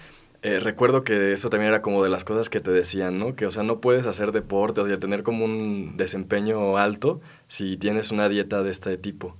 eh, 0.47 0.61
recuerdo 0.61 1.03
que 1.03 1.33
eso 1.33 1.51
también 1.51 1.71
era 1.71 1.83
como 1.83 2.05
de 2.05 2.09
las 2.09 2.23
cosas 2.23 2.49
que 2.49 2.61
te 2.61 2.71
decían, 2.71 3.19
¿no? 3.19 3.35
Que, 3.35 3.47
o 3.47 3.51
sea, 3.51 3.65
no 3.65 3.81
puedes 3.81 4.07
hacer 4.07 4.31
deporte, 4.31 4.81
o 4.81 4.87
sea, 4.87 5.01
tener 5.01 5.25
como 5.25 5.45
un 5.45 5.97
desempeño 5.97 6.77
alto 6.77 7.21
si 7.49 7.77
tienes 7.77 8.13
una 8.13 8.29
dieta 8.29 8.63
de 8.63 8.71
este 8.71 8.97
tipo. 8.97 9.35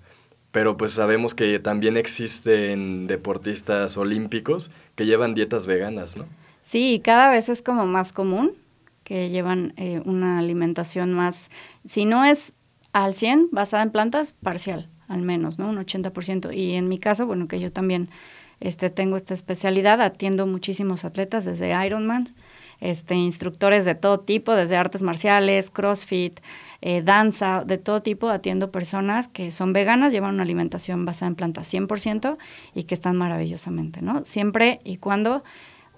Pero 0.51 0.77
pues 0.77 0.91
sabemos 0.91 1.37
que 1.37 1.61
también 1.61 1.97
existen 1.97 3.07
deportistas 3.07 3.97
olímpicos 3.97 4.73
que 4.97 5.07
llevan 5.07 5.35
dietas 5.35 5.67
veganas, 5.67 6.17
¿no? 6.17 6.27
Sí, 6.65 7.01
cada 7.05 7.31
vez 7.31 7.51
es 7.51 7.63
como 7.63 7.87
más 7.87 8.11
común 8.11 8.55
que 9.05 9.31
llevan 9.31 9.75
eh, 9.77 10.03
una 10.07 10.41
alimentación 10.41 11.13
más, 11.13 11.53
si 11.85 12.05
no 12.05 12.25
es 12.25 12.53
al 12.91 13.15
100 13.15 13.51
basada 13.53 13.85
en 13.85 13.93
plantas, 13.93 14.33
parcial, 14.33 14.89
al 15.07 15.23
menos, 15.23 15.61
¿no? 15.61 15.69
Un 15.69 15.77
80%. 15.77 16.53
Y 16.53 16.75
en 16.75 16.89
mi 16.89 16.99
caso, 16.99 17.27
bueno, 17.27 17.47
que 17.47 17.61
yo 17.61 17.71
también 17.71 18.09
este, 18.61 18.91
tengo 18.91 19.17
esta 19.17 19.35
especialidad, 19.35 20.01
atiendo 20.01 20.47
muchísimos 20.47 21.05
atletas 21.05 21.45
desde 21.45 21.87
Ironman, 21.87 22.29
este, 22.81 23.15
instructores 23.15 23.85
de 23.85 23.95
todo 23.95 24.21
tipo, 24.21 24.53
desde 24.55 24.77
artes 24.77 25.03
marciales, 25.03 25.71
CrossFit, 25.71 26.41
eh, 26.83 27.03
danza, 27.03 27.65
de 27.65 27.79
todo 27.79 28.01
tipo, 28.01 28.29
atiendo 28.29 28.71
personas 28.71 29.29
que 29.29 29.51
son 29.51 29.73
veganas, 29.73 30.13
llevan 30.13 30.35
una 30.35 30.43
alimentación 30.43 31.05
basada 31.05 31.29
en 31.29 31.35
plantas 31.37 31.73
100% 31.73 32.37
y 32.75 32.85
que 32.85 32.95
están 32.95 33.17
maravillosamente, 33.17 34.03
¿no? 34.03 34.25
Siempre 34.25 34.81
y 34.85 34.99
cuando, 34.99 35.43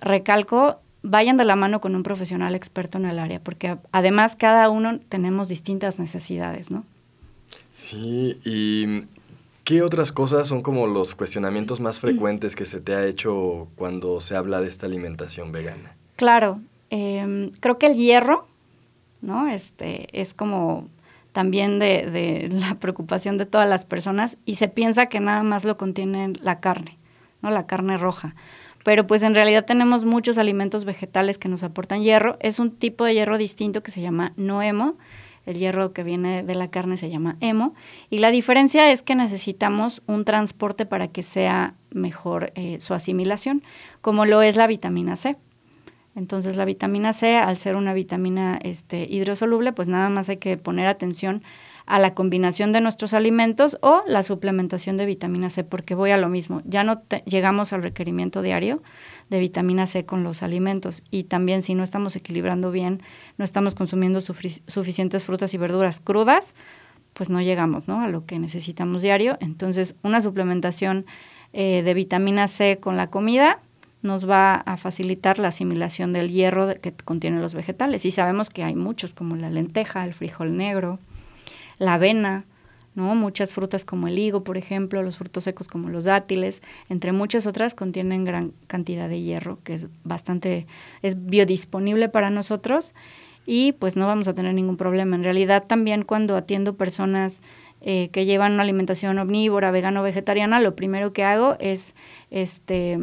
recalco, 0.00 0.80
vayan 1.02 1.36
de 1.36 1.44
la 1.44 1.56
mano 1.56 1.80
con 1.80 1.94
un 1.94 2.02
profesional 2.02 2.54
experto 2.54 2.98
en 2.98 3.06
el 3.06 3.18
área, 3.18 3.40
porque 3.40 3.76
además 3.92 4.36
cada 4.36 4.68
uno 4.70 5.00
tenemos 5.08 5.48
distintas 5.48 5.98
necesidades, 5.98 6.70
¿no? 6.70 6.84
Sí, 7.72 8.38
y 8.44 9.04
¿qué 9.68 9.82
otras 9.82 10.12
cosas 10.12 10.48
son 10.48 10.62
como 10.62 10.86
los 10.86 11.14
cuestionamientos 11.14 11.78
más 11.78 12.00
frecuentes 12.00 12.56
que 12.56 12.64
se 12.64 12.80
te 12.80 12.94
ha 12.94 13.04
hecho 13.04 13.68
cuando 13.76 14.18
se 14.18 14.34
habla 14.34 14.62
de 14.62 14.68
esta 14.68 14.86
alimentación 14.86 15.52
vegana? 15.52 15.94
Claro, 16.16 16.58
em, 16.88 17.50
creo 17.60 17.76
que 17.76 17.84
el 17.84 17.96
hierro, 17.96 18.46
¿no? 19.20 19.46
Este, 19.46 20.08
es 20.18 20.32
como 20.32 20.88
también 21.32 21.78
de, 21.78 22.10
de, 22.10 22.48
la 22.50 22.76
preocupación 22.76 23.36
de 23.36 23.44
todas 23.44 23.68
las 23.68 23.84
personas 23.84 24.38
y 24.46 24.54
se 24.54 24.68
piensa 24.68 25.04
que 25.10 25.20
nada 25.20 25.42
más 25.42 25.66
lo 25.66 25.76
contiene 25.76 26.32
la 26.40 26.60
carne, 26.60 26.96
¿no? 27.42 27.50
La 27.50 27.66
carne 27.66 27.98
roja 27.98 28.34
pero 28.84 29.06
pues 29.06 29.22
en 29.22 29.34
realidad 29.34 29.66
tenemos 29.66 30.06
muchos 30.06 30.38
alimentos 30.38 30.86
vegetales 30.86 31.36
que 31.36 31.50
nos 31.50 31.62
aportan 31.62 32.00
hierro. 32.00 32.38
Es 32.40 32.58
un 32.58 32.70
tipo 32.70 33.04
de 33.04 33.12
hierro 33.12 33.36
distinto 33.36 33.82
que 33.82 33.90
se 33.90 34.00
llama 34.00 34.32
noemo. 34.36 34.96
El 35.48 35.58
hierro 35.58 35.92
que 35.92 36.02
viene 36.02 36.42
de 36.42 36.54
la 36.54 36.68
carne 36.68 36.98
se 36.98 37.08
llama 37.08 37.36
hemo. 37.40 37.74
Y 38.10 38.18
la 38.18 38.30
diferencia 38.30 38.90
es 38.92 39.02
que 39.02 39.14
necesitamos 39.14 40.02
un 40.06 40.24
transporte 40.24 40.84
para 40.84 41.08
que 41.08 41.22
sea 41.22 41.74
mejor 41.90 42.52
eh, 42.54 42.78
su 42.80 42.92
asimilación, 42.92 43.62
como 44.02 44.26
lo 44.26 44.42
es 44.42 44.56
la 44.56 44.66
vitamina 44.66 45.16
C. 45.16 45.36
Entonces 46.14 46.56
la 46.56 46.64
vitamina 46.64 47.12
C, 47.12 47.36
al 47.36 47.56
ser 47.56 47.76
una 47.76 47.94
vitamina 47.94 48.58
este, 48.62 49.06
hidrosoluble, 49.08 49.72
pues 49.72 49.88
nada 49.88 50.10
más 50.10 50.28
hay 50.28 50.36
que 50.36 50.56
poner 50.56 50.86
atención 50.86 51.42
a 51.86 51.98
la 51.98 52.12
combinación 52.12 52.72
de 52.72 52.82
nuestros 52.82 53.14
alimentos 53.14 53.78
o 53.80 54.02
la 54.06 54.22
suplementación 54.22 54.98
de 54.98 55.06
vitamina 55.06 55.48
C, 55.48 55.64
porque 55.64 55.94
voy 55.94 56.10
a 56.10 56.18
lo 56.18 56.28
mismo. 56.28 56.60
Ya 56.66 56.84
no 56.84 57.00
llegamos 57.24 57.72
al 57.72 57.82
requerimiento 57.82 58.42
diario 58.42 58.82
de 59.30 59.38
vitamina 59.38 59.86
C 59.86 60.04
con 60.04 60.24
los 60.24 60.42
alimentos 60.42 61.02
y 61.10 61.24
también 61.24 61.62
si 61.62 61.74
no 61.74 61.84
estamos 61.84 62.16
equilibrando 62.16 62.70
bien, 62.70 63.02
no 63.36 63.44
estamos 63.44 63.74
consumiendo 63.74 64.20
suficientes 64.20 65.24
frutas 65.24 65.54
y 65.54 65.58
verduras 65.58 66.00
crudas, 66.00 66.54
pues 67.12 67.30
no 67.30 67.40
llegamos 67.40 67.88
¿no? 67.88 68.00
a 68.00 68.08
lo 68.08 68.26
que 68.26 68.38
necesitamos 68.38 69.02
diario. 69.02 69.36
Entonces, 69.40 69.94
una 70.02 70.20
suplementación 70.20 71.04
eh, 71.52 71.82
de 71.82 71.94
vitamina 71.94 72.46
C 72.48 72.78
con 72.80 72.96
la 72.96 73.10
comida 73.10 73.58
nos 74.02 74.28
va 74.28 74.54
a 74.54 74.76
facilitar 74.76 75.38
la 75.38 75.48
asimilación 75.48 76.12
del 76.12 76.30
hierro 76.30 76.68
que 76.80 76.92
contienen 76.92 77.42
los 77.42 77.54
vegetales. 77.54 78.04
Y 78.04 78.10
sabemos 78.10 78.50
que 78.50 78.62
hay 78.62 78.76
muchos, 78.76 79.12
como 79.12 79.36
la 79.36 79.50
lenteja, 79.50 80.04
el 80.04 80.14
frijol 80.14 80.56
negro, 80.56 80.98
la 81.78 81.94
avena, 81.94 82.44
¿no? 82.98 83.14
Muchas 83.14 83.52
frutas 83.52 83.84
como 83.84 84.08
el 84.08 84.18
higo, 84.18 84.42
por 84.42 84.58
ejemplo, 84.58 85.04
los 85.04 85.18
frutos 85.18 85.44
secos 85.44 85.68
como 85.68 85.88
los 85.88 86.02
dátiles, 86.04 86.62
entre 86.88 87.12
muchas 87.12 87.46
otras 87.46 87.76
contienen 87.76 88.24
gran 88.24 88.52
cantidad 88.66 89.08
de 89.08 89.22
hierro, 89.22 89.60
que 89.62 89.74
es 89.74 89.86
bastante, 90.02 90.66
es 91.00 91.24
biodisponible 91.26 92.08
para 92.08 92.28
nosotros 92.28 92.94
y 93.46 93.70
pues 93.70 93.96
no 93.96 94.08
vamos 94.08 94.26
a 94.26 94.34
tener 94.34 94.52
ningún 94.52 94.76
problema. 94.76 95.14
En 95.14 95.22
realidad 95.22 95.64
también 95.68 96.02
cuando 96.02 96.36
atiendo 96.36 96.74
personas 96.74 97.40
eh, 97.82 98.08
que 98.10 98.24
llevan 98.24 98.54
una 98.54 98.64
alimentación 98.64 99.16
omnívora, 99.20 99.70
vegano, 99.70 100.02
vegetariana, 100.02 100.58
lo 100.58 100.74
primero 100.74 101.12
que 101.12 101.22
hago 101.22 101.56
es 101.60 101.94
este 102.32 102.98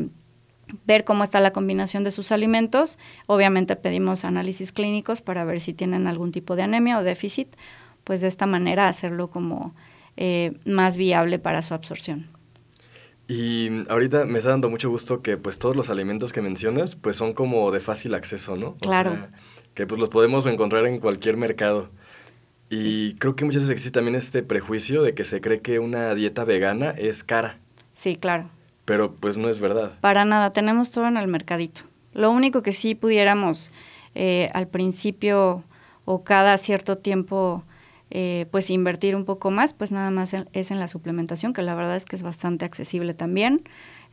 ver 0.86 1.06
cómo 1.06 1.24
está 1.24 1.40
la 1.40 1.54
combinación 1.54 2.04
de 2.04 2.12
sus 2.12 2.34
alimentos. 2.34 2.98
Obviamente 3.28 3.78
pedimos 3.78 4.26
análisis 4.26 4.74
clínicos 4.74 5.22
para 5.22 5.46
ver 5.46 5.62
si 5.62 5.74
tienen 5.74 6.06
algún 6.06 6.34
tipo 6.34 6.58
de 6.58 6.64
anemia 6.64 7.00
o 7.00 7.04
déficit 7.04 7.56
pues 8.06 8.22
de 8.22 8.28
esta 8.28 8.46
manera 8.46 8.88
hacerlo 8.88 9.30
como 9.30 9.76
eh, 10.16 10.54
más 10.64 10.96
viable 10.96 11.40
para 11.40 11.62
su 11.62 11.74
absorción. 11.74 12.28
Y 13.28 13.90
ahorita 13.90 14.24
me 14.26 14.38
está 14.38 14.52
dando 14.52 14.70
mucho 14.70 14.90
gusto 14.90 15.22
que 15.22 15.36
pues 15.36 15.58
todos 15.58 15.76
los 15.76 15.90
alimentos 15.90 16.32
que 16.32 16.42
mencionas 16.42 16.96
pues 16.96 17.18
son 17.18 17.34
como 17.34 17.72
de 17.72 17.82
fácil 17.82 18.14
acceso, 18.14 18.56
¿no? 18.56 18.76
claro. 18.76 19.18
que 19.74 19.88
pues 19.88 20.00
los 20.00 20.10
podemos 20.10 20.46
encontrar 20.46 20.86
en 20.86 21.00
cualquier 21.00 21.36
mercado. 21.36 21.90
Y 22.70 23.16
creo 23.16 23.36
que 23.36 23.46
muchas 23.46 23.64
veces 23.64 23.74
existe 23.74 24.00
también 24.00 24.16
este 24.16 24.42
prejuicio 24.42 25.04
de 25.04 25.14
que 25.14 25.24
se 25.24 25.42
cree 25.42 25.62
que 25.62 25.80
una 25.80 26.14
dieta 26.16 26.44
vegana 26.44 26.92
es 26.92 27.24
cara. 27.24 27.58
Sí, 27.94 28.16
claro. 28.16 28.50
Pero 28.86 29.14
pues 29.14 29.38
no 29.38 29.50
es 29.50 29.60
verdad. 29.60 29.94
Para 30.02 30.26
nada, 30.26 30.52
tenemos 30.54 30.92
todo 30.92 31.08
en 31.08 31.18
el 31.18 31.28
mercadito. 31.28 31.82
Lo 32.14 32.32
único 32.32 32.62
que 32.62 32.72
sí 32.72 32.96
pudiéramos 32.96 33.72
eh, 34.14 34.50
al 34.54 34.68
principio 34.68 35.64
o 36.06 36.24
cada 36.24 36.58
cierto 36.58 36.98
tiempo 36.98 37.64
eh, 38.12 38.46
pues 38.52 38.70
invertir 38.70 39.16
un 39.16 39.26
poco 39.26 39.52
más, 39.52 39.74
pues 39.74 39.92
nada 39.92 40.12
más 40.12 40.36
es 40.54 40.72
en 40.72 40.80
la 40.80 40.88
suplementación, 40.88 41.54
que 41.54 41.62
la 41.62 41.76
verdad 41.76 41.96
es 41.96 42.06
que 42.06 42.16
es 42.16 42.24
bastante 42.24 42.66
accesible 42.66 43.14
también. 43.14 43.62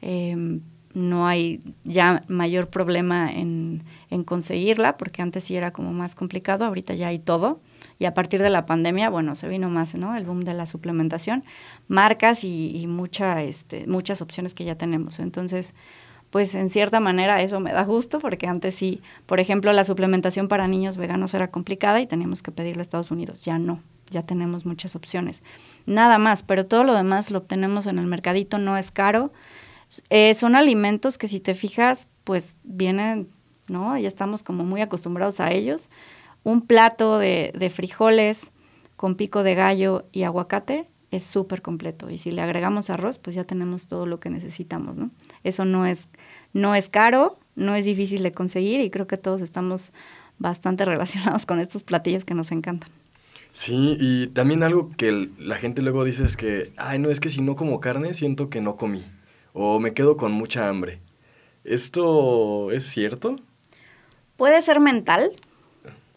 Em, 0.00 0.60
no 0.94 1.26
hay 1.26 1.62
ya 1.84 2.22
mayor 2.28 2.68
problema 2.68 3.32
en, 3.32 3.82
en, 4.10 4.24
conseguirla, 4.24 4.98
porque 4.98 5.22
antes 5.22 5.44
sí 5.44 5.56
era 5.56 5.72
como 5.72 5.92
más 5.92 6.14
complicado, 6.14 6.66
ahorita 6.66 6.94
ya 6.94 7.08
hay 7.08 7.18
todo. 7.18 7.60
Y 7.98 8.04
a 8.04 8.14
partir 8.14 8.42
de 8.42 8.50
la 8.50 8.66
pandemia, 8.66 9.08
bueno, 9.08 9.34
se 9.34 9.48
vino 9.48 9.70
más, 9.70 9.94
¿no? 9.94 10.16
El 10.16 10.24
boom 10.24 10.44
de 10.44 10.54
la 10.54 10.66
suplementación, 10.66 11.44
marcas 11.88 12.44
y, 12.44 12.76
y 12.76 12.86
mucha, 12.86 13.42
este, 13.42 13.86
muchas 13.86 14.20
opciones 14.20 14.54
que 14.54 14.64
ya 14.64 14.74
tenemos. 14.74 15.18
Entonces, 15.18 15.74
pues 16.32 16.54
en 16.54 16.70
cierta 16.70 16.98
manera 16.98 17.42
eso 17.42 17.60
me 17.60 17.74
da 17.74 17.84
gusto, 17.84 18.18
porque 18.18 18.46
antes 18.46 18.74
sí, 18.74 19.02
por 19.26 19.38
ejemplo, 19.38 19.70
la 19.74 19.84
suplementación 19.84 20.48
para 20.48 20.66
niños 20.66 20.96
veganos 20.96 21.34
era 21.34 21.50
complicada 21.50 22.00
y 22.00 22.06
teníamos 22.06 22.42
que 22.42 22.50
pedirle 22.50 22.80
a 22.80 22.82
Estados 22.84 23.10
Unidos. 23.10 23.44
Ya 23.44 23.58
no, 23.58 23.82
ya 24.08 24.22
tenemos 24.22 24.64
muchas 24.64 24.96
opciones. 24.96 25.42
Nada 25.84 26.16
más, 26.16 26.42
pero 26.42 26.64
todo 26.64 26.84
lo 26.84 26.94
demás 26.94 27.30
lo 27.30 27.40
obtenemos 27.40 27.86
en 27.86 27.98
el 27.98 28.06
mercadito, 28.06 28.56
no 28.56 28.78
es 28.78 28.90
caro. 28.90 29.30
Eh, 30.08 30.32
son 30.32 30.56
alimentos 30.56 31.18
que 31.18 31.28
si 31.28 31.38
te 31.38 31.52
fijas, 31.52 32.08
pues 32.24 32.56
vienen, 32.64 33.28
¿no? 33.68 33.98
Ya 33.98 34.08
estamos 34.08 34.42
como 34.42 34.64
muy 34.64 34.80
acostumbrados 34.80 35.38
a 35.38 35.52
ellos. 35.52 35.90
Un 36.44 36.62
plato 36.62 37.18
de, 37.18 37.52
de 37.54 37.68
frijoles 37.68 38.52
con 38.96 39.16
pico 39.16 39.42
de 39.42 39.54
gallo 39.54 40.06
y 40.12 40.22
aguacate 40.22 40.88
es 41.10 41.24
súper 41.24 41.60
completo. 41.60 42.08
Y 42.08 42.16
si 42.16 42.30
le 42.30 42.40
agregamos 42.40 42.88
arroz, 42.88 43.18
pues 43.18 43.36
ya 43.36 43.44
tenemos 43.44 43.86
todo 43.86 44.06
lo 44.06 44.18
que 44.18 44.30
necesitamos, 44.30 44.96
¿no? 44.96 45.10
Eso 45.44 45.64
no 45.64 45.86
es, 45.86 46.08
no 46.52 46.74
es 46.74 46.88
caro, 46.88 47.38
no 47.54 47.74
es 47.74 47.84
difícil 47.84 48.22
de 48.22 48.32
conseguir 48.32 48.80
y 48.80 48.90
creo 48.90 49.06
que 49.06 49.16
todos 49.16 49.40
estamos 49.40 49.92
bastante 50.38 50.84
relacionados 50.86 51.46
con 51.46 51.60
estos 51.60 51.82
platillos 51.82 52.24
que 52.24 52.34
nos 52.34 52.52
encantan. 52.52 52.90
Sí, 53.52 53.96
y 54.00 54.28
también 54.28 54.62
algo 54.62 54.90
que 54.96 55.28
la 55.38 55.56
gente 55.56 55.82
luego 55.82 56.04
dice 56.04 56.24
es 56.24 56.36
que, 56.36 56.72
ay, 56.76 56.98
no, 56.98 57.10
es 57.10 57.20
que 57.20 57.28
si 57.28 57.42
no 57.42 57.54
como 57.54 57.80
carne 57.80 58.14
siento 58.14 58.48
que 58.48 58.62
no 58.62 58.76
comí 58.76 59.04
o 59.52 59.78
me 59.78 59.92
quedo 59.92 60.16
con 60.16 60.32
mucha 60.32 60.68
hambre. 60.68 61.00
¿Esto 61.64 62.70
es 62.72 62.84
cierto? 62.84 63.36
Puede 64.36 64.62
ser 64.62 64.80
mental, 64.80 65.32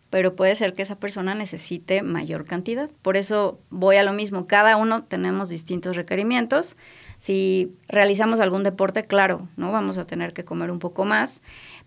pero 0.09 0.35
puede 0.35 0.55
ser 0.55 0.73
que 0.73 0.81
esa 0.81 0.97
persona 0.97 1.35
necesite 1.35 2.01
mayor 2.01 2.45
cantidad. 2.45 2.89
Por 3.01 3.17
eso 3.17 3.59
voy 3.69 3.97
a 3.97 4.03
lo 4.03 4.13
mismo, 4.13 4.47
cada 4.47 4.77
uno 4.77 5.03
tenemos 5.03 5.49
distintos 5.49 5.95
requerimientos. 5.95 6.77
Si 7.25 7.75
realizamos 7.87 8.39
algún 8.39 8.61
deporte, 8.61 9.01
claro, 9.01 9.47
¿no? 9.57 9.71
Vamos 9.71 9.97
a 9.97 10.05
tener 10.05 10.31
que 10.31 10.45
comer 10.45 10.69
un 10.69 10.77
poco 10.77 11.05
más, 11.05 11.41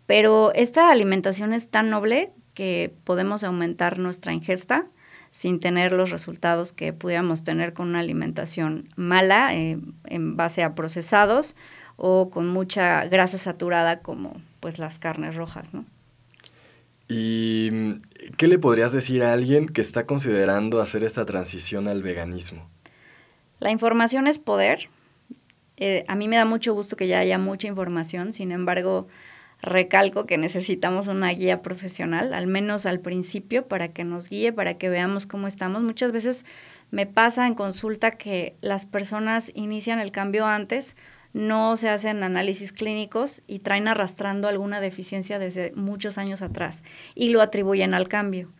pero 0.04 0.52
esta 0.52 0.90
alimentación 0.90 1.52
es 1.52 1.68
tan 1.68 1.90
noble 1.90 2.32
que 2.54 2.92
podemos 3.04 3.44
aumentar 3.44 4.00
nuestra 4.00 4.32
ingesta 4.32 4.86
sin 5.30 5.60
tener 5.60 5.92
los 5.92 6.10
resultados 6.10 6.72
que 6.72 6.92
pudiéramos 6.92 7.44
tener 7.44 7.72
con 7.72 7.90
una 7.90 8.00
alimentación 8.00 8.88
mala 8.96 9.54
eh, 9.54 9.78
en 10.06 10.36
base 10.36 10.64
a 10.64 10.74
procesados 10.74 11.54
o 11.94 12.30
con 12.30 12.48
mucha 12.48 13.04
grasa 13.04 13.38
saturada 13.38 14.00
como 14.00 14.42
pues 14.58 14.80
las 14.80 14.98
carnes 14.98 15.36
rojas, 15.36 15.72
¿no? 15.72 15.84
¿Y 17.06 18.00
qué 18.38 18.48
le 18.48 18.58
podrías 18.58 18.92
decir 18.92 19.22
a 19.22 19.34
alguien 19.34 19.68
que 19.68 19.82
está 19.82 20.04
considerando 20.04 20.80
hacer 20.80 21.04
esta 21.04 21.24
transición 21.26 21.86
al 21.86 22.02
veganismo? 22.02 22.68
La 23.60 23.70
información 23.70 24.26
es 24.26 24.40
poder. 24.40 24.88
Eh, 25.80 26.04
a 26.08 26.16
mí 26.16 26.26
me 26.26 26.36
da 26.36 26.44
mucho 26.44 26.74
gusto 26.74 26.96
que 26.96 27.06
ya 27.06 27.20
haya 27.20 27.38
mucha 27.38 27.68
información, 27.68 28.32
sin 28.32 28.50
embargo, 28.50 29.06
recalco 29.62 30.26
que 30.26 30.36
necesitamos 30.36 31.06
una 31.06 31.30
guía 31.30 31.62
profesional, 31.62 32.34
al 32.34 32.48
menos 32.48 32.84
al 32.84 33.00
principio, 33.00 33.66
para 33.68 33.88
que 33.88 34.02
nos 34.02 34.28
guíe, 34.28 34.52
para 34.52 34.74
que 34.74 34.88
veamos 34.88 35.26
cómo 35.26 35.46
estamos. 35.46 35.82
Muchas 35.82 36.10
veces 36.10 36.44
me 36.90 37.06
pasa 37.06 37.46
en 37.46 37.54
consulta 37.54 38.12
que 38.12 38.56
las 38.60 38.86
personas 38.86 39.52
inician 39.54 40.00
el 40.00 40.10
cambio 40.10 40.46
antes, 40.46 40.96
no 41.32 41.76
se 41.76 41.90
hacen 41.90 42.24
análisis 42.24 42.72
clínicos 42.72 43.42
y 43.46 43.60
traen 43.60 43.86
arrastrando 43.86 44.48
alguna 44.48 44.80
deficiencia 44.80 45.38
desde 45.38 45.72
muchos 45.76 46.18
años 46.18 46.42
atrás 46.42 46.82
y 47.14 47.28
lo 47.28 47.40
atribuyen 47.42 47.94
al 47.94 48.08
cambio. 48.08 48.50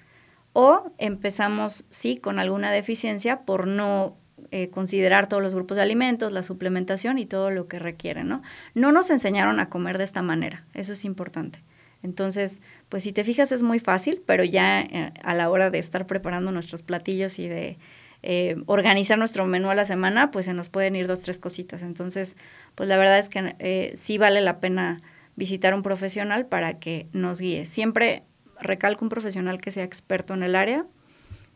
O 0.52 0.92
empezamos, 0.98 1.84
sí, 1.90 2.18
con 2.18 2.38
alguna 2.38 2.70
deficiencia 2.70 3.40
por 3.40 3.66
no 3.66 4.16
eh, 4.50 4.71
considerar 4.71 5.28
todos 5.28 5.43
los 5.43 5.55
grupos 5.55 5.76
de 5.76 5.83
alimentos, 5.83 6.33
la 6.33 6.43
suplementación 6.43 7.19
y 7.19 7.26
todo 7.26 7.50
lo 7.50 7.69
que 7.69 7.78
requieren, 7.78 8.28
¿no? 8.28 8.43
No 8.75 8.93
nos 8.93 9.11
enseñaron 9.11 9.61
a 9.61 9.69
comer 9.69 9.99
de 9.99 10.05
esta 10.05 10.23
manera, 10.23 10.64
eso 10.75 10.93
es 10.93 11.05
importante. 11.05 11.62
Entonces, 12.02 12.62
pues 12.88 13.02
si 13.02 13.12
te 13.12 13.25
fijas 13.25 13.52
es 13.52 13.62
muy 13.62 13.81
fácil, 13.81 14.23
pero 14.25 14.45
ya 14.45 14.81
eh, 14.81 15.12
a 15.23 15.35
la 15.35 15.50
hora 15.50 15.71
de 15.71 15.78
estar 15.78 16.07
preparando 16.07 16.52
nuestros 16.52 16.83
platillos 16.83 17.38
y 17.38 17.49
de 17.49 17.76
eh, 18.23 18.57
organizar 18.67 19.19
nuestro 19.19 19.47
menú 19.47 19.69
a 19.71 19.75
la 19.75 19.85
semana, 19.85 20.31
pues 20.31 20.47
se 20.47 20.55
nos 20.55 20.69
pueden 20.69 20.97
ir 20.97 21.07
dos, 21.07 21.23
tres 21.23 21.38
cositas. 21.38 21.83
Entonces, 21.83 22.37
pues 22.75 22.88
la 22.88 22.97
verdad 22.97 23.19
es 23.19 23.28
que 23.28 23.93
sí 23.97 24.17
vale 24.17 24.40
la 24.40 24.61
pena 24.61 25.00
visitar 25.37 25.75
un 25.75 25.83
profesional 25.83 26.47
para 26.47 26.78
que 26.78 27.09
nos 27.12 27.40
guíe. 27.40 27.67
Siempre 27.67 28.23
recalco 28.61 29.05
un 29.05 29.09
profesional 29.09 29.61
que 29.61 29.71
sea 29.71 29.85
experto 29.85 30.35
en 30.35 30.43
el 30.43 30.57
área 30.57 30.85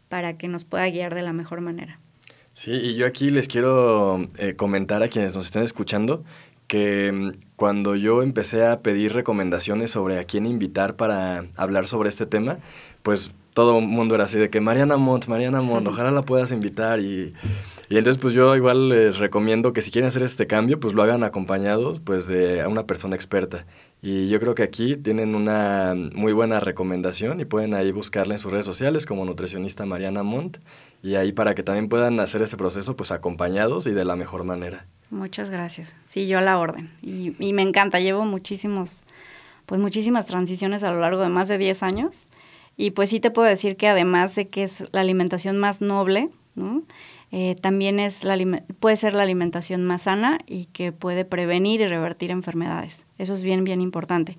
para 0.08 0.36
que 0.36 0.48
nos 0.48 0.64
pueda 0.64 0.86
guiar 0.88 1.14
de 1.14 1.22
la 1.22 1.32
mejor 1.32 1.60
manera. 1.60 1.98
Sí, 2.54 2.72
y 2.72 2.94
yo 2.94 3.06
aquí 3.06 3.30
les 3.30 3.48
quiero 3.48 4.28
eh, 4.36 4.54
comentar 4.56 5.02
a 5.02 5.08
quienes 5.08 5.34
nos 5.34 5.46
estén 5.46 5.62
escuchando 5.62 6.22
que 6.66 7.12
mm, 7.12 7.32
cuando 7.56 7.96
yo 7.96 8.22
empecé 8.22 8.66
a 8.66 8.80
pedir 8.80 9.12
recomendaciones 9.12 9.90
sobre 9.90 10.18
a 10.18 10.24
quién 10.24 10.46
invitar 10.46 10.96
para 10.96 11.46
hablar 11.56 11.86
sobre 11.86 12.08
este 12.08 12.26
tema, 12.26 12.58
pues 13.02 13.30
todo 13.54 13.78
el 13.78 13.86
mundo 13.86 14.14
era 14.14 14.24
así 14.24 14.38
de 14.38 14.50
que 14.50 14.60
Mariana 14.60 14.96
Montt, 14.96 15.28
Mariana 15.28 15.60
Montt, 15.60 15.86
ojalá 15.86 16.10
la 16.10 16.22
puedas 16.22 16.52
invitar 16.52 17.00
y, 17.00 17.34
y, 17.90 17.98
entonces 17.98 18.20
pues 18.20 18.34
yo 18.34 18.56
igual 18.56 18.88
les 18.88 19.18
recomiendo 19.18 19.72
que 19.72 19.82
si 19.82 19.90
quieren 19.90 20.08
hacer 20.08 20.22
este 20.22 20.46
cambio 20.46 20.80
pues 20.80 20.94
lo 20.94 21.02
hagan 21.02 21.24
acompañados 21.24 22.00
pues 22.00 22.26
de 22.26 22.66
una 22.66 22.86
persona 22.86 23.16
experta 23.16 23.66
y 24.04 24.28
yo 24.28 24.40
creo 24.40 24.56
que 24.56 24.64
aquí 24.64 24.96
tienen 24.96 25.36
una 25.36 25.94
muy 25.94 26.32
buena 26.32 26.58
recomendación 26.58 27.38
y 27.38 27.44
pueden 27.44 27.72
ahí 27.72 27.92
buscarla 27.92 28.34
en 28.34 28.40
sus 28.40 28.50
redes 28.50 28.66
sociales 28.66 29.06
como 29.06 29.24
nutricionista 29.24 29.86
Mariana 29.86 30.24
Montt 30.24 30.58
y 31.04 31.14
ahí 31.14 31.30
para 31.30 31.54
que 31.54 31.62
también 31.62 31.88
puedan 31.88 32.18
hacer 32.18 32.42
este 32.42 32.56
proceso 32.56 32.96
pues 32.96 33.12
acompañados 33.12 33.86
y 33.86 33.92
de 33.92 34.04
la 34.04 34.16
mejor 34.16 34.42
manera. 34.42 34.86
Muchas 35.10 35.50
gracias. 35.50 35.94
Sí, 36.06 36.26
yo 36.26 36.38
a 36.38 36.40
la 36.40 36.58
orden. 36.58 36.90
Y, 37.00 37.36
y 37.38 37.52
me 37.52 37.62
encanta, 37.62 38.00
llevo 38.00 38.24
muchísimos, 38.24 39.04
pues 39.66 39.80
muchísimas 39.80 40.26
transiciones 40.26 40.82
a 40.82 40.90
lo 40.90 40.98
largo 40.98 41.22
de 41.22 41.28
más 41.28 41.46
de 41.46 41.58
10 41.58 41.84
años. 41.84 42.26
Y 42.76 42.90
pues 42.90 43.10
sí 43.10 43.20
te 43.20 43.30
puedo 43.30 43.46
decir 43.46 43.76
que 43.76 43.86
además 43.86 44.34
de 44.34 44.48
que 44.48 44.64
es 44.64 44.84
la 44.92 45.02
alimentación 45.02 45.58
más 45.58 45.80
noble, 45.80 46.30
¿no? 46.56 46.82
Eh, 47.34 47.56
también 47.60 47.98
es 47.98 48.24
la, 48.24 48.36
puede 48.78 48.96
ser 48.96 49.14
la 49.14 49.22
alimentación 49.22 49.84
más 49.84 50.02
sana 50.02 50.38
y 50.46 50.66
que 50.66 50.92
puede 50.92 51.24
prevenir 51.24 51.80
y 51.80 51.88
revertir 51.88 52.30
enfermedades. 52.30 53.06
Eso 53.18 53.32
es 53.32 53.42
bien, 53.42 53.64
bien 53.64 53.80
importante. 53.80 54.36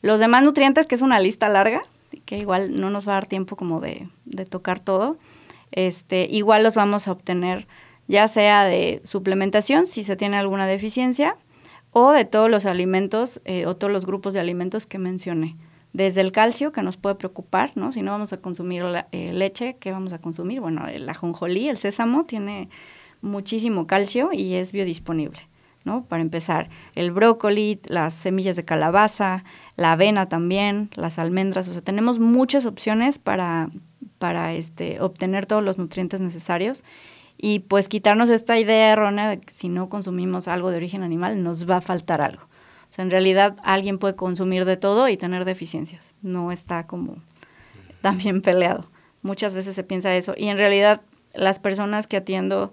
Los 0.00 0.20
demás 0.20 0.42
nutrientes, 0.42 0.86
que 0.86 0.94
es 0.94 1.02
una 1.02 1.20
lista 1.20 1.50
larga, 1.50 1.82
que 2.24 2.38
igual 2.38 2.80
no 2.80 2.88
nos 2.88 3.06
va 3.06 3.12
a 3.12 3.16
dar 3.16 3.26
tiempo 3.26 3.56
como 3.56 3.80
de, 3.80 4.08
de 4.24 4.46
tocar 4.46 4.80
todo, 4.80 5.18
este, 5.70 6.26
igual 6.30 6.62
los 6.62 6.74
vamos 6.74 7.06
a 7.06 7.12
obtener 7.12 7.68
ya 8.08 8.26
sea 8.26 8.64
de 8.64 9.02
suplementación, 9.04 9.86
si 9.86 10.02
se 10.02 10.16
tiene 10.16 10.36
alguna 10.36 10.66
deficiencia, 10.66 11.36
o 11.92 12.10
de 12.10 12.24
todos 12.24 12.50
los 12.50 12.66
alimentos 12.66 13.40
eh, 13.44 13.66
o 13.66 13.76
todos 13.76 13.92
los 13.92 14.06
grupos 14.06 14.32
de 14.32 14.40
alimentos 14.40 14.86
que 14.86 14.98
mencioné 14.98 15.56
desde 15.92 16.20
el 16.20 16.32
calcio, 16.32 16.72
que 16.72 16.82
nos 16.82 16.96
puede 16.96 17.16
preocupar, 17.16 17.72
¿no? 17.74 17.92
Si 17.92 18.02
no 18.02 18.12
vamos 18.12 18.32
a 18.32 18.38
consumir 18.38 18.84
eh, 19.12 19.32
leche, 19.32 19.76
¿qué 19.80 19.90
vamos 19.90 20.12
a 20.12 20.18
consumir? 20.18 20.60
Bueno, 20.60 20.86
el 20.86 21.08
ajonjolí, 21.08 21.68
el 21.68 21.78
sésamo, 21.78 22.24
tiene 22.24 22.68
muchísimo 23.22 23.86
calcio 23.86 24.30
y 24.32 24.54
es 24.54 24.72
biodisponible, 24.72 25.40
¿no? 25.84 26.04
Para 26.04 26.22
empezar, 26.22 26.70
el 26.94 27.10
brócoli, 27.10 27.80
las 27.86 28.14
semillas 28.14 28.56
de 28.56 28.64
calabaza, 28.64 29.44
la 29.76 29.92
avena 29.92 30.28
también, 30.28 30.90
las 30.94 31.18
almendras, 31.18 31.68
o 31.68 31.72
sea, 31.72 31.82
tenemos 31.82 32.18
muchas 32.18 32.66
opciones 32.66 33.18
para, 33.18 33.70
para 34.18 34.54
este, 34.54 35.00
obtener 35.00 35.46
todos 35.46 35.64
los 35.64 35.78
nutrientes 35.78 36.20
necesarios 36.20 36.84
y 37.36 37.60
pues 37.60 37.88
quitarnos 37.88 38.28
esta 38.28 38.58
idea 38.58 38.92
errónea 38.92 39.28
de 39.30 39.40
que 39.40 39.52
si 39.52 39.68
no 39.68 39.88
consumimos 39.88 40.46
algo 40.46 40.70
de 40.70 40.76
origen 40.76 41.02
animal 41.02 41.42
nos 41.42 41.68
va 41.68 41.78
a 41.78 41.80
faltar 41.80 42.20
algo. 42.20 42.42
O 42.90 42.92
sea, 42.92 43.04
en 43.04 43.10
realidad 43.10 43.56
alguien 43.62 43.98
puede 43.98 44.16
consumir 44.16 44.64
de 44.64 44.76
todo 44.76 45.08
y 45.08 45.16
tener 45.16 45.44
deficiencias. 45.44 46.14
No 46.22 46.50
está 46.50 46.86
como 46.86 47.16
también 48.02 48.42
peleado. 48.42 48.86
Muchas 49.22 49.54
veces 49.54 49.74
se 49.74 49.84
piensa 49.84 50.14
eso. 50.14 50.34
Y 50.36 50.46
en 50.48 50.56
realidad 50.56 51.02
las 51.32 51.58
personas 51.58 52.06
que 52.06 52.16
atiendo, 52.16 52.72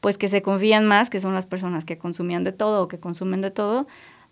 pues 0.00 0.16
que 0.16 0.28
se 0.28 0.42
confían 0.42 0.86
más, 0.86 1.10
que 1.10 1.20
son 1.20 1.34
las 1.34 1.46
personas 1.46 1.84
que 1.84 1.98
consumían 1.98 2.44
de 2.44 2.52
todo 2.52 2.82
o 2.82 2.88
que 2.88 2.98
consumen 2.98 3.42
de 3.42 3.50
todo, 3.50 3.86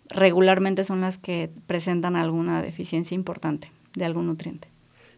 regularmente 0.09 0.83
son 0.83 1.01
las 1.01 1.17
que 1.17 1.51
presentan 1.67 2.15
alguna 2.15 2.61
deficiencia 2.61 3.13
importante 3.13 3.71
de 3.93 4.05
algún 4.05 4.27
nutriente. 4.27 4.69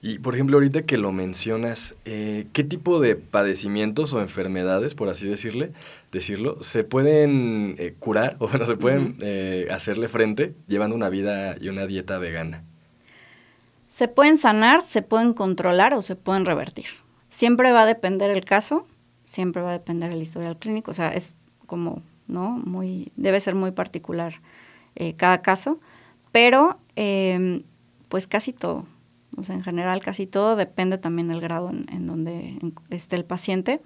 Y 0.01 0.19
por 0.19 0.33
ejemplo, 0.33 0.57
ahorita 0.57 0.83
que 0.83 0.97
lo 0.97 1.11
mencionas, 1.11 1.95
eh, 2.05 2.47
¿qué 2.53 2.63
tipo 2.63 3.01
de 3.01 3.15
padecimientos 3.15 4.13
o 4.13 4.21
enfermedades, 4.21 4.95
por 4.95 5.09
así 5.09 5.27
decirle, 5.27 5.73
decirlo, 6.11 6.63
se 6.63 6.85
pueden 6.85 7.75
eh, 7.77 7.95
curar 7.99 8.37
o 8.39 8.47
bueno, 8.47 8.65
se 8.65 8.77
pueden 8.77 9.17
eh, 9.21 9.67
hacerle 9.71 10.07
frente 10.07 10.53
llevando 10.67 10.95
una 10.95 11.09
vida 11.09 11.57
y 11.59 11.67
una 11.67 11.85
dieta 11.85 12.17
vegana? 12.17 12.63
Se 13.89 14.07
pueden 14.07 14.37
sanar, 14.37 14.83
se 14.85 15.01
pueden 15.01 15.33
controlar 15.33 15.93
o 15.93 16.01
se 16.01 16.15
pueden 16.15 16.45
revertir. 16.45 16.85
Siempre 17.27 17.71
va 17.71 17.83
a 17.83 17.85
depender 17.85 18.31
el 18.31 18.45
caso, 18.45 18.87
siempre 19.23 19.61
va 19.61 19.71
a 19.71 19.73
depender 19.73 20.13
el 20.13 20.21
historial 20.21 20.57
clínico, 20.57 20.91
o 20.91 20.93
sea, 20.93 21.09
es 21.09 21.35
como, 21.65 22.03
¿no? 22.27 22.51
Muy, 22.51 23.11
debe 23.15 23.39
ser 23.39 23.55
muy 23.55 23.71
particular 23.71 24.41
cada 25.15 25.41
caso, 25.41 25.79
pero 26.33 26.77
pues 28.09 28.27
casi 28.27 28.51
todo 28.51 28.85
en 29.47 29.63
general 29.63 30.01
casi 30.01 30.27
todo 30.27 30.55
depende 30.55 30.97
también 30.97 31.29
del 31.29 31.39
grado 31.39 31.69
en, 31.69 32.05
donde 32.05 32.59
esté 32.89 33.15
el 33.15 33.25
paciente. 33.25 33.81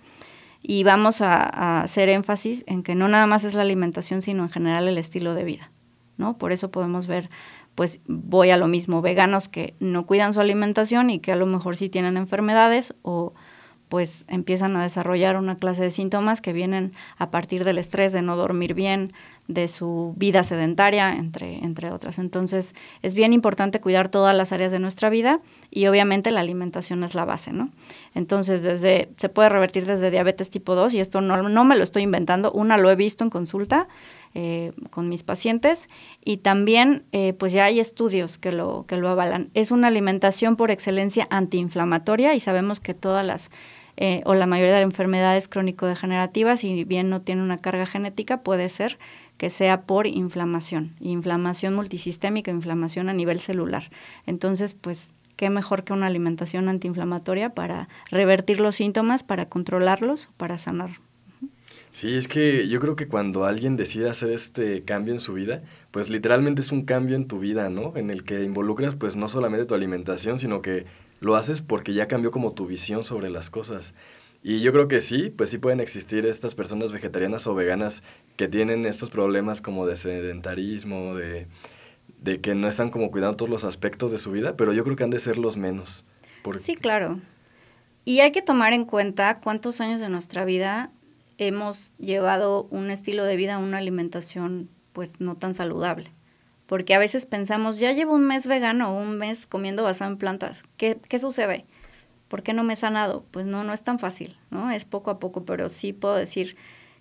Y 0.62 0.84
vamos 0.84 1.22
a, 1.22 1.82
hacer 1.82 2.10
énfasis 2.10 2.64
en 2.68 2.84
que 2.84 2.96
no 2.96 3.08
nada 3.08 3.28
más 3.28 3.44
es 3.44 3.54
la 3.54 3.62
alimentación, 3.62 4.22
sino 4.22 4.44
en 4.44 4.50
general 4.50 4.88
el 4.88 4.98
estilo 4.98 5.36
de 5.36 5.44
vida, 5.44 5.72
¿no? 6.18 6.38
Por 6.38 6.52
eso 6.54 6.72
podemos 6.72 7.06
ver, 7.06 7.30
pues 7.76 8.00
voy 8.08 8.50
a 8.50 8.58
lo 8.58 8.68
mismo, 8.68 9.02
veganos 9.02 9.50
que 9.50 9.76
no 9.80 10.06
cuidan 10.06 10.34
su 10.34 10.40
alimentación 10.40 11.10
y 11.10 11.20
que 11.20 11.34
a 11.34 11.36
lo 11.36 11.46
mejor 11.46 11.76
sí 11.76 11.90
tienen 11.90 12.18
enfermedades 12.18 12.96
o 13.02 13.34
pues 13.94 14.26
empiezan 14.28 14.76
a 14.76 14.82
desarrollar 14.82 15.38
una 15.38 15.58
clase 15.58 15.84
de 15.84 15.92
síntomas 15.92 16.42
que 16.42 16.52
vienen 16.52 16.94
a 17.18 17.30
partir 17.30 17.64
del 17.64 17.78
estrés 17.78 18.12
de 18.12 18.24
no 18.24 18.36
dormir 18.36 18.74
bien, 18.74 19.14
de 19.48 19.68
su 19.68 20.14
vida 20.16 20.44
sedentaria, 20.44 21.14
entre, 21.14 21.58
entre 21.58 21.92
otras. 21.92 22.18
Entonces, 22.18 22.74
es 23.02 23.14
bien 23.14 23.34
importante 23.34 23.82
cuidar 23.82 24.10
todas 24.10 24.36
las 24.36 24.54
áreas 24.54 24.72
de 24.72 24.80
nuestra 24.80 25.10
vida 25.10 25.42
y 25.70 25.88
obviamente 25.88 26.32
la 26.32 26.40
alimentación 26.40 27.04
es 27.04 27.14
la 27.14 27.26
base, 27.26 27.52
¿no? 27.52 27.70
Entonces, 28.16 28.64
desde, 28.64 29.10
se 29.18 29.30
puede 29.30 29.50
revertir 29.50 29.86
desde 29.86 30.12
diabetes 30.12 30.50
tipo 30.50 30.76
2 30.76 30.94
y 30.94 31.02
esto 31.02 31.20
no, 31.20 31.50
no 31.50 31.66
me 31.66 31.76
lo 31.76 31.84
estoy 31.84 32.04
inventando, 32.04 32.52
una 32.54 32.78
lo 32.78 32.90
he 32.90 32.96
visto 32.96 33.24
en 33.24 33.30
consulta 33.30 33.88
eh, 34.36 34.72
con 34.90 35.10
mis 35.10 35.24
pacientes 35.24 35.90
y 36.24 36.38
también 36.38 37.04
eh, 37.12 37.34
pues 37.34 37.52
ya 37.54 37.66
hay 37.66 37.80
estudios 37.80 38.38
que 38.38 38.52
lo, 38.52 38.86
que 38.88 38.98
lo 38.98 39.10
avalan. 39.10 39.50
Es 39.54 39.72
una 39.72 39.90
alimentación 39.90 40.56
por 40.56 40.72
excelencia 40.72 41.28
antiinflamatoria 41.30 42.34
y 42.34 42.40
sabemos 42.40 42.80
que 42.80 42.94
todas 42.94 43.26
las 43.26 43.52
eh, 43.96 44.24
o 44.26 44.34
la 44.34 44.48
mayoría 44.48 44.74
de 44.74 44.80
las 44.80 44.90
enfermedades 44.90 45.48
crónico-degenerativas, 45.48 46.62
si 46.62 46.84
bien 46.84 47.12
no 47.12 47.22
tiene 47.22 47.44
una 47.44 47.60
carga 47.60 47.86
genética, 47.86 48.42
puede 48.42 48.70
ser 48.70 48.98
que 49.38 49.50
sea 49.50 49.82
por 49.82 50.08
inflamación, 50.08 50.96
inflamación 51.00 51.74
multisistémica, 51.76 52.52
inflamación 52.52 53.10
a 53.10 53.14
nivel 53.14 53.40
celular. 53.40 53.90
Entonces, 54.26 54.74
pues, 54.74 55.14
qué 55.36 55.50
mejor 55.50 55.84
que 55.84 55.94
una 55.94 56.08
alimentación 56.08 56.70
antiinflamatoria 56.70 57.50
para 57.50 57.90
revertir 58.10 58.62
los 58.62 58.76
síntomas, 58.76 59.24
para 59.24 59.50
controlarlos, 59.50 60.30
para 60.38 60.58
sanar. 60.58 61.00
Sí, 61.92 62.16
es 62.16 62.28
que 62.28 62.68
yo 62.68 62.80
creo 62.80 62.96
que 62.96 63.08
cuando 63.08 63.46
alguien 63.46 63.78
decide 63.78 64.10
hacer 64.10 64.32
este 64.32 64.84
cambio 64.84 65.14
en 65.14 65.20
su 65.20 65.34
vida, 65.34 65.62
pues 65.92 66.10
literalmente 66.10 66.62
es 66.62 66.72
un 66.72 66.86
cambio 66.86 67.16
en 67.16 67.28
tu 67.28 67.38
vida, 67.38 67.70
¿no? 67.70 67.96
En 67.96 68.10
el 68.10 68.24
que 68.24 68.44
involucras 68.44 68.96
pues 68.96 69.16
no 69.16 69.28
solamente 69.28 69.66
tu 69.66 69.76
alimentación, 69.76 70.40
sino 70.40 70.64
que 70.64 70.86
lo 71.20 71.36
haces 71.36 71.62
porque 71.62 71.94
ya 71.94 72.08
cambió 72.08 72.32
como 72.32 72.54
tu 72.54 72.66
visión 72.66 73.06
sobre 73.06 73.30
las 73.30 73.52
cosas. 73.52 73.94
Y 74.44 74.60
yo 74.60 74.74
creo 74.74 74.90
que 74.90 75.00
sí, 75.00 75.30
pues 75.30 75.50
sí 75.50 75.58
pueden 75.58 75.80
existir 75.80 76.26
estas 76.26 76.54
personas 76.54 76.92
vegetarianas 76.92 77.48
o 77.48 77.56
veganas 77.56 78.04
que 78.36 78.50
tienen 78.50 78.86
estos 78.86 79.10
problemas 79.10 79.62
como 79.62 79.86
de 79.88 79.96
sedentarismo, 79.96 81.16
de, 81.16 81.48
de 82.22 82.42
que 82.42 82.54
no 82.54 82.68
están 82.68 82.90
como 82.90 83.10
cuidando 83.10 83.38
todos 83.38 83.50
los 83.50 83.64
aspectos 83.64 84.12
de 84.12 84.18
su 84.18 84.32
vida, 84.32 84.58
pero 84.58 84.74
yo 84.74 84.84
creo 84.84 84.98
que 84.98 85.04
han 85.06 85.12
de 85.12 85.20
ser 85.20 85.38
los 85.38 85.56
menos. 85.56 86.06
Sí, 86.60 86.76
claro. 86.76 87.22
Y 88.04 88.20
hay 88.20 88.34
que 88.34 88.42
tomar 88.42 88.74
en 88.74 88.84
cuenta 88.84 89.40
cuántos 89.40 89.80
años 89.80 90.02
de 90.02 90.10
nuestra 90.10 90.44
vida 90.44 90.92
hemos 91.38 91.94
llevado 91.98 92.66
un 92.70 92.92
estilo 92.92 93.24
de 93.24 93.38
vida, 93.38 93.58
una 93.60 93.78
alimentación 93.78 94.70
pues 94.92 95.22
no 95.22 95.36
tan 95.38 95.54
saludable. 95.54 96.12
porque 96.66 96.96
a 96.96 97.00
veces 97.00 97.26
pensamos, 97.26 97.80
ya 97.80 97.92
llevo 97.92 98.14
un 98.14 98.26
mes 98.26 98.48
vegano 98.48 98.98
un 98.98 99.18
mes 99.18 99.46
comiendo 99.46 99.84
basado 99.84 100.12
en 100.12 100.18
plantas, 100.18 100.64
¿qué, 100.78 100.98
qué 101.08 101.20
sucede? 101.20 101.66
¿Por 102.34 102.42
qué 102.42 102.54
no 102.54 102.64
me 102.64 102.74
he 102.74 102.76
sanado? 102.76 103.28
Pues 103.30 103.46
no, 103.46 103.64
no 103.64 103.74
es 103.74 103.84
tan 103.84 104.00
fácil, 104.00 104.40
¿no? 104.50 104.72
Es 104.72 104.86
poco 104.86 105.12
a 105.12 105.20
poco, 105.20 105.46
pero 105.46 105.70
sí 105.70 105.94
puedo 105.94 106.16
decir 106.16 106.58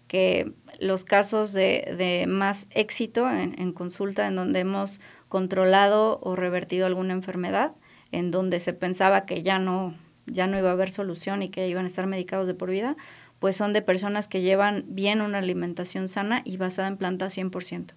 que 0.07 0.53
los 0.79 1.05
casos 1.05 1.55
de, 1.55 1.95
de 1.97 2.27
más 2.29 2.66
éxito 2.68 3.31
en, 3.31 3.59
en, 3.59 3.73
consulta, 3.73 4.27
en 4.27 4.37
donde 4.37 4.61
hemos 4.61 5.01
controlado 5.31 6.21
o 6.21 6.37
revertido 6.37 6.85
alguna 6.85 7.14
enfermedad, 7.14 7.73
en 8.11 8.31
donde 8.31 8.61
se 8.61 8.75
pensaba 8.75 9.25
que 9.25 9.42
ya 9.42 9.59
no, 9.59 9.95
ya 10.27 10.47
no 10.47 10.59
iba 10.59 10.68
a 10.68 10.73
haber 10.73 10.90
solución 10.90 11.42
y 11.42 11.49
que 11.49 11.66
iban 11.66 11.85
a 11.85 11.88
estar 11.88 12.07
medicados 12.07 12.47
de 12.47 12.53
por 12.53 12.68
vida, 12.68 12.95
pues 13.38 13.57
son 13.57 13.73
de 13.73 13.81
personas 13.81 14.29
que 14.29 14.42
llevan 14.42 14.85
bien 14.88 15.23
una 15.23 15.38
alimentación 15.38 16.09
sana 16.09 16.42
y 16.45 16.59
basada 16.59 16.88
en 16.88 16.99
plantas 16.99 17.38
100%. 17.38 17.95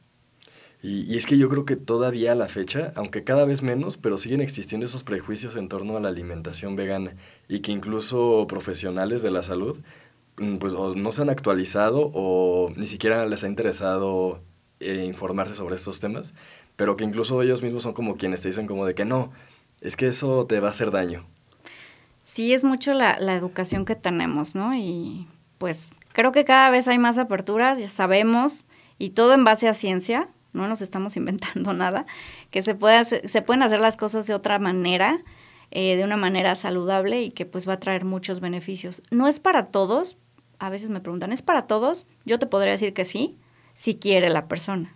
Y, 0.87 1.17
es 1.17 1.25
que 1.25 1.39
yo 1.39 1.49
creo 1.49 1.65
que 1.65 1.75
todavía 1.75 2.33
a 2.33 2.35
la 2.35 2.47
fecha, 2.47 2.93
aunque 2.95 3.23
cada 3.23 3.45
vez 3.45 3.63
menos, 3.63 3.97
pero 3.97 4.19
siguen 4.19 4.39
existiendo 4.39 4.85
esos 4.85 5.03
prejuicios 5.03 5.55
en 5.55 5.67
torno 5.67 5.97
a 5.97 5.99
la 5.99 6.09
alimentación 6.09 6.75
vegana 6.75 7.15
y 7.47 7.61
que 7.61 7.71
incluso 7.71 8.45
profesionales 8.47 9.23
de 9.23 9.31
la 9.31 9.41
salud 9.41 9.79
mm, 10.37 10.57
pues 10.57 10.73
no 10.73 11.11
se 11.11 11.23
han 11.23 11.31
actualizado 11.31 12.11
o 12.13 12.71
ni 12.75 12.85
siquiera 12.85 13.25
les 13.25 13.43
ha 13.43 13.47
interesado 13.47 14.41
eh, 14.79 15.05
informarse 15.07 15.55
sobre 15.55 15.73
estos 15.75 15.99
temas, 15.99 16.35
pero 16.75 16.97
que 16.97 17.03
incluso 17.03 17.41
ellos 17.41 17.63
mismos 17.63 17.81
son 17.81 17.93
como 17.93 18.15
quienes 18.15 18.41
te 18.41 18.49
dicen 18.49 18.67
como 18.67 18.85
de 18.85 18.93
que 18.93 19.05
no, 19.05 19.31
es 19.81 19.97
que 19.97 20.05
eso 20.05 20.45
te 20.45 20.59
va 20.59 20.67
a 20.67 20.69
hacer 20.69 20.91
daño. 20.91 21.25
Sí, 22.23 22.53
es 22.53 22.63
mucho 22.63 22.93
la, 22.93 23.19
la 23.19 23.33
educación 23.33 23.85
que 23.85 23.95
tenemos, 23.95 24.53
¿no? 24.53 24.75
Y 24.75 25.27
pues 25.57 25.89
creo 26.13 26.31
que 26.31 26.45
cada 26.45 26.69
vez 26.69 26.87
hay 26.87 26.99
más 26.99 27.17
aperturas, 27.17 27.79
ya 27.79 27.89
sabemos, 27.89 28.65
y 28.99 29.11
todo 29.11 29.33
en 29.33 29.43
base 29.43 29.67
a 29.67 29.73
ciencia, 29.73 30.29
no 30.55 30.67
nos 30.67 30.81
estamos 30.81 31.17
inventando 31.17 31.73
nada, 31.73 32.05
que 32.51 32.61
se, 32.61 32.75
puede 32.75 33.03
se 33.05 33.41
pueden 33.41 33.63
hacer 33.63 33.79
las 33.79 33.97
cosas 33.97 34.27
de 34.27 34.33
otra 34.33 34.59
manera, 34.59 35.19
eh, 35.71 35.95
de 35.95 36.03
una 36.03 36.17
manera 36.17 36.55
saludable 36.55 37.21
y 37.21 37.31
que 37.31 37.45
pues 37.45 37.67
va 37.67 37.73
a 37.73 37.79
traer 37.79 38.05
muchos 38.05 38.39
beneficios. 38.39 39.01
No 39.11 39.27
es 39.27 39.39
para 39.39 39.67
todos, 39.67 40.17
a 40.59 40.69
veces 40.69 40.89
me 40.89 41.01
preguntan, 41.01 41.31
¿es 41.31 41.41
para 41.41 41.67
todos? 41.67 42.07
Yo 42.25 42.39
te 42.39 42.45
podría 42.45 42.71
decir 42.71 42.93
que 42.93 43.05
sí, 43.05 43.37
si 43.73 43.95
quiere 43.95 44.29
la 44.29 44.47
persona, 44.47 44.93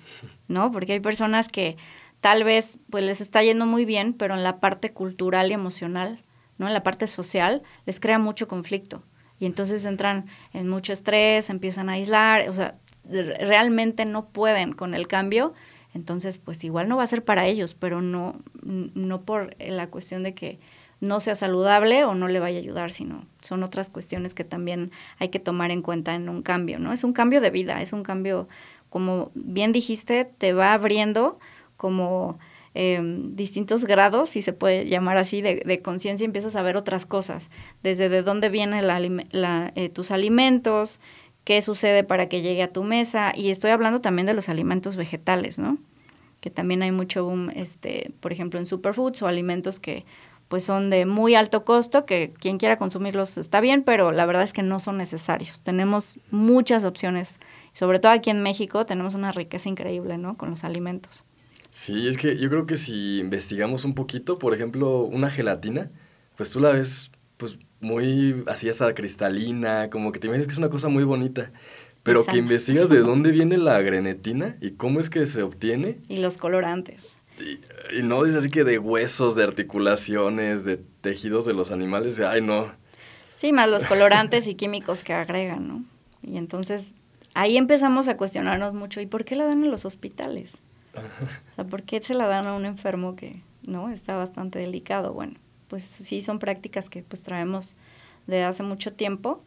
¿no? 0.48 0.72
Porque 0.72 0.94
hay 0.94 1.00
personas 1.00 1.50
que 1.50 1.78
tal 2.22 2.44
vez 2.44 2.80
pues 2.90 3.04
les 3.04 3.22
está 3.22 3.44
yendo 3.44 3.66
muy 3.66 3.86
bien, 3.86 4.14
pero 4.14 4.36
en 4.36 4.44
la 4.44 4.60
parte 4.60 4.94
cultural 4.94 5.52
y 5.52 5.54
emocional, 5.54 6.24
¿no? 6.58 6.68
En 6.68 6.74
la 6.74 6.84
parte 6.84 7.08
social 7.08 7.62
les 7.86 8.00
crea 8.00 8.20
mucho 8.20 8.48
conflicto 8.48 9.04
y 9.40 9.46
entonces 9.46 9.86
entran 9.86 10.26
en 10.54 10.68
mucho 10.68 10.94
estrés, 10.94 11.50
empiezan 11.50 11.90
a 11.90 11.94
aislar, 11.94 12.48
o 12.50 12.54
sea, 12.54 12.76
realmente 13.10 14.06
no 14.06 14.28
pueden 14.28 14.74
con 14.74 14.94
el 14.94 15.08
cambio, 15.08 15.54
entonces 15.94 16.38
pues 16.38 16.64
igual 16.64 16.88
no 16.88 16.98
va 16.98 17.04
a 17.04 17.08
ser 17.08 17.24
para 17.24 17.46
ellos, 17.48 17.74
pero 17.74 18.02
no, 18.02 18.36
no 18.64 19.22
por 19.22 19.56
la 19.60 19.88
cuestión 19.88 20.24
de 20.24 20.34
que 20.34 20.60
no 21.02 21.20
sea 21.20 21.36
saludable 21.36 22.04
o 22.04 22.14
no 22.14 22.28
le 22.28 22.40
vaya 22.40 22.58
a 22.58 22.62
ayudar, 22.62 22.92
sino 22.92 23.26
son 23.42 23.64
otras 23.64 23.90
cuestiones 23.90 24.34
que 24.34 24.44
también 24.44 24.92
hay 25.18 25.30
que 25.30 25.40
tomar 25.40 25.72
en 25.72 25.82
cuenta 25.82 26.14
en 26.14 26.28
un 26.30 26.42
cambio, 26.42 26.78
¿no? 26.80 26.92
Es 26.92 27.04
un 27.04 27.14
cambio 27.14 27.42
de 27.42 27.50
vida, 27.50 27.82
es 27.82 27.94
un 27.94 28.04
cambio, 28.04 28.48
como 28.90 29.32
bien 29.34 29.72
dijiste, 29.72 30.26
te 30.26 30.54
va 30.54 30.74
abriendo 30.74 31.40
como 31.78 32.38
eh, 32.76 33.02
distintos 33.32 33.86
grados, 33.86 34.32
si 34.32 34.42
se 34.42 34.54
puede 34.54 34.88
llamar 34.88 35.18
así, 35.18 35.42
de, 35.42 35.64
de 35.66 35.82
conciencia, 35.82 36.26
empiezas 36.26 36.56
a 36.56 36.62
ver 36.62 36.76
otras 36.76 37.06
cosas, 37.06 37.50
desde 37.82 38.10
de 38.10 38.22
dónde 38.22 38.50
vienen 38.50 38.86
la, 38.86 39.00
la, 39.32 39.72
eh, 39.76 39.90
tus 39.90 40.12
alimentos, 40.12 41.00
qué 41.50 41.62
sucede 41.62 42.04
para 42.04 42.30
que 42.30 42.44
llegue 42.44 42.62
a 42.62 42.72
tu 42.72 42.84
mesa, 42.84 43.34
y 43.36 43.50
estoy 43.50 43.72
hablando 43.72 44.02
también 44.02 44.28
de 44.28 44.36
los 44.36 44.50
alimentos 44.50 44.96
vegetales, 44.96 45.58
¿no? 45.58 45.80
Que 46.42 46.52
también 46.52 46.84
hay 46.84 46.92
mucho 46.92 47.26
boom, 47.26 47.50
este, 47.56 48.12
por 48.20 48.32
ejemplo, 48.32 48.60
en 48.60 48.68
superfoods 48.68 49.24
o 49.24 49.28
alimentos 49.28 49.80
que 49.80 50.06
pues 50.48 50.64
son 50.64 50.92
de 50.92 51.08
muy 51.08 51.34
alto 51.34 51.66
costo, 51.66 52.06
que 52.06 52.34
quien 52.40 52.60
quiera 52.60 52.78
consumirlos 52.78 53.36
está 53.40 53.62
bien, 53.62 53.82
pero 53.82 54.12
la 54.12 54.28
verdad 54.28 54.44
es 54.44 54.54
que 54.54 54.62
no 54.62 54.78
son 54.78 54.98
necesarios. 54.98 55.64
Tenemos 55.64 56.20
muchas 56.30 56.84
opciones, 56.84 57.40
sobre 57.74 57.98
todo 57.98 58.12
aquí 58.12 58.30
en 58.30 58.44
México 58.44 58.86
tenemos 58.86 59.16
una 59.16 59.32
riqueza 59.32 59.70
increíble, 59.70 60.20
¿no? 60.20 60.38
Con 60.38 60.52
los 60.52 60.64
alimentos. 60.64 61.26
Sí, 61.72 62.08
es 62.08 62.18
que 62.18 62.38
yo 62.38 62.48
creo 62.52 62.68
que 62.68 62.78
si 62.78 63.18
investigamos 63.18 63.86
un 63.86 63.96
poquito, 63.96 64.38
por 64.38 64.54
ejemplo, 64.54 65.02
una 65.02 65.32
gelatina, 65.32 65.90
pues 66.38 66.52
tú 66.52 66.60
la 66.60 66.70
ves 66.70 67.10
pues 67.38 67.58
muy 67.82 68.44
así 68.48 68.70
hasta 68.70 68.94
cristalina, 68.94 69.90
como 69.90 70.12
que 70.12 70.20
te 70.20 70.28
imaginas 70.28 70.48
que 70.48 70.54
es 70.54 70.60
una 70.60 70.70
cosa 70.70 70.88
muy 70.88 71.04
bonita. 71.04 71.52
Pero 72.04 72.22
Exacto. 72.22 72.34
que 72.34 72.40
investigas 72.40 72.90
de 72.90 73.00
dónde 73.00 73.32
viene 73.32 73.58
la 73.58 73.82
grenetina 73.82 74.56
y 74.62 74.72
cómo 74.72 75.00
es 75.00 75.10
que 75.10 75.26
se 75.26 75.44
obtiene. 75.44 75.98
Y 76.08 76.18
los 76.18 76.38
colorantes. 76.38 77.18
Y, 77.40 77.60
y, 77.98 78.04
no 78.04 78.24
dice 78.24 78.38
así 78.38 78.50
que 78.50 78.64
de 78.64 78.80
huesos, 78.80 79.36
de 79.36 79.44
articulaciones, 79.44 80.66
de 80.66 80.78
tejidos 81.02 81.46
de 81.46 81.54
los 81.54 81.72
animales, 81.72 82.20
ay 82.20 82.42
no. 82.42 82.72
Sí, 83.36 83.54
más 83.54 83.70
los 83.70 83.86
colorantes 83.86 84.48
y 84.48 84.56
químicos 84.56 85.04
que 85.04 85.14
agregan, 85.14 85.68
¿no? 85.68 85.84
Y 86.22 86.38
entonces 86.38 86.96
ahí 87.34 87.58
empezamos 87.58 88.08
a 88.08 88.18
cuestionarnos 88.18 88.74
mucho, 88.74 89.00
¿y 89.02 89.06
por 89.06 89.24
qué 89.24 89.36
la 89.36 89.46
dan 89.46 89.64
en 89.64 89.72
los 89.72 89.86
hospitales? 89.86 90.58
O 90.94 91.56
sea, 91.56 91.64
¿por 91.66 91.84
qué 91.84 92.02
se 92.02 92.14
la 92.14 92.28
dan 92.28 92.48
a 92.48 92.56
un 92.56 92.66
enfermo 92.66 93.16
que 93.16 93.42
no 93.64 93.90
está 93.90 94.16
bastante 94.16 94.60
delicado? 94.60 95.14
Bueno, 95.14 95.36
pues 95.70 95.84
sí 95.84 96.22
son 96.22 96.40
prácticas 96.40 96.90
que 96.90 97.04
pues 97.04 97.24
traemos 97.24 97.78
de 98.28 98.44
hace 98.44 98.64
mucho 98.64 98.94
tiempo, 98.94 99.42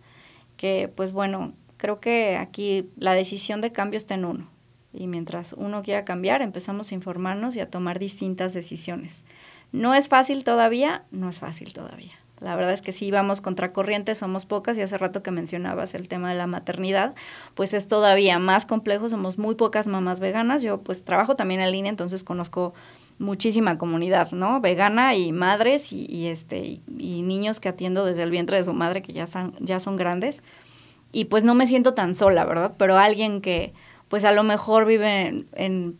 que 0.56 0.90
pues 0.94 1.12
bueno, 1.12 1.52
creo 1.76 2.00
que 2.00 2.36
aquí 2.36 2.88
la 2.96 3.12
decisión 3.12 3.60
de 3.60 3.72
cambio 3.72 3.98
está 3.98 4.14
en 4.14 4.24
uno. 4.24 4.48
Y 4.94 5.06
mientras 5.06 5.52
uno 5.54 5.82
quiera 5.82 6.04
cambiar, 6.04 6.42
empezamos 6.42 6.90
a 6.90 6.94
informarnos 6.94 7.56
y 7.56 7.60
a 7.60 7.70
tomar 7.70 7.98
distintas 7.98 8.52
decisiones. 8.52 9.24
No 9.72 9.94
es 9.94 10.08
fácil 10.08 10.44
todavía, 10.44 11.04
no 11.10 11.28
es 11.30 11.38
fácil 11.38 11.72
todavía. 11.72 12.12
La 12.40 12.56
verdad 12.56 12.74
es 12.74 12.82
que 12.82 12.92
sí 12.92 13.10
vamos 13.10 13.40
contracorriente, 13.40 14.14
somos 14.14 14.46
pocas 14.46 14.76
y 14.76 14.82
hace 14.82 14.98
rato 14.98 15.22
que 15.22 15.30
mencionabas 15.30 15.94
el 15.94 16.08
tema 16.08 16.30
de 16.30 16.36
la 16.36 16.48
maternidad, 16.48 17.14
pues 17.54 17.72
es 17.72 17.86
todavía 17.86 18.38
más 18.40 18.66
complejo, 18.66 19.08
somos 19.08 19.38
muy 19.38 19.54
pocas 19.54 19.86
mamás 19.86 20.18
veganas. 20.18 20.60
Yo 20.60 20.82
pues 20.82 21.04
trabajo 21.04 21.36
también 21.36 21.60
en 21.60 21.70
línea, 21.70 21.90
entonces 21.90 22.24
conozco 22.24 22.74
muchísima 23.18 23.78
comunidad, 23.78 24.32
¿no? 24.32 24.60
Vegana 24.60 25.14
y 25.14 25.32
madres 25.32 25.92
y, 25.92 26.26
este 26.26 26.80
y, 26.98 27.22
niños 27.22 27.60
que 27.60 27.68
atiendo 27.68 28.04
desde 28.04 28.22
el 28.22 28.30
vientre 28.30 28.56
de 28.56 28.64
su 28.64 28.72
madre 28.72 29.02
que 29.02 29.12
ya 29.12 29.26
son, 29.26 29.54
ya 29.60 29.80
son 29.80 29.96
grandes. 29.96 30.42
Y 31.12 31.26
pues 31.26 31.44
no 31.44 31.54
me 31.54 31.66
siento 31.66 31.94
tan 31.94 32.14
sola, 32.14 32.44
¿verdad? 32.44 32.74
Pero 32.78 32.98
alguien 32.98 33.40
que 33.40 33.72
pues 34.08 34.24
a 34.24 34.32
lo 34.32 34.42
mejor 34.42 34.84
vive 34.84 35.26
en, 35.26 35.46
en 35.54 35.98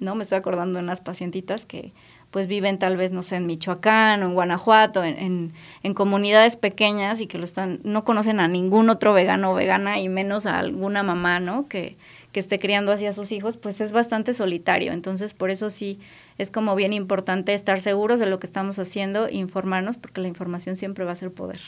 no 0.00 0.14
me 0.14 0.24
estoy 0.24 0.38
acordando 0.38 0.78
de 0.78 0.84
unas 0.84 1.00
pacientitas 1.00 1.66
que 1.66 1.92
pues 2.30 2.48
viven 2.48 2.80
tal 2.80 2.96
vez, 2.96 3.12
no 3.12 3.22
sé, 3.22 3.36
en 3.36 3.46
Michoacán 3.46 4.22
o 4.22 4.26
en 4.26 4.34
Guanajuato, 4.34 5.04
en, 5.04 5.16
en, 5.18 5.52
en, 5.84 5.94
comunidades 5.94 6.56
pequeñas 6.56 7.20
y 7.20 7.28
que 7.28 7.38
lo 7.38 7.44
están, 7.44 7.78
no 7.84 8.04
conocen 8.04 8.40
a 8.40 8.48
ningún 8.48 8.90
otro 8.90 9.12
vegano 9.12 9.52
o 9.52 9.54
vegana 9.54 10.00
y 10.00 10.08
menos 10.08 10.44
a 10.46 10.58
alguna 10.58 11.04
mamá, 11.04 11.38
¿no? 11.38 11.68
Que, 11.68 11.96
que 12.34 12.40
esté 12.40 12.58
criando 12.58 12.90
así 12.90 13.06
a 13.06 13.12
sus 13.12 13.30
hijos, 13.30 13.56
pues 13.56 13.80
es 13.80 13.92
bastante 13.92 14.32
solitario. 14.32 14.92
Entonces, 14.92 15.34
por 15.34 15.50
eso 15.50 15.70
sí 15.70 16.00
es 16.36 16.50
como 16.50 16.74
bien 16.74 16.92
importante 16.92 17.54
estar 17.54 17.80
seguros 17.80 18.18
de 18.18 18.26
lo 18.26 18.40
que 18.40 18.46
estamos 18.46 18.76
haciendo 18.80 19.30
informarnos, 19.30 19.96
porque 19.96 20.20
la 20.20 20.26
información 20.26 20.76
siempre 20.76 21.04
va 21.04 21.12
a 21.12 21.14
ser 21.14 21.30
poder. 21.30 21.60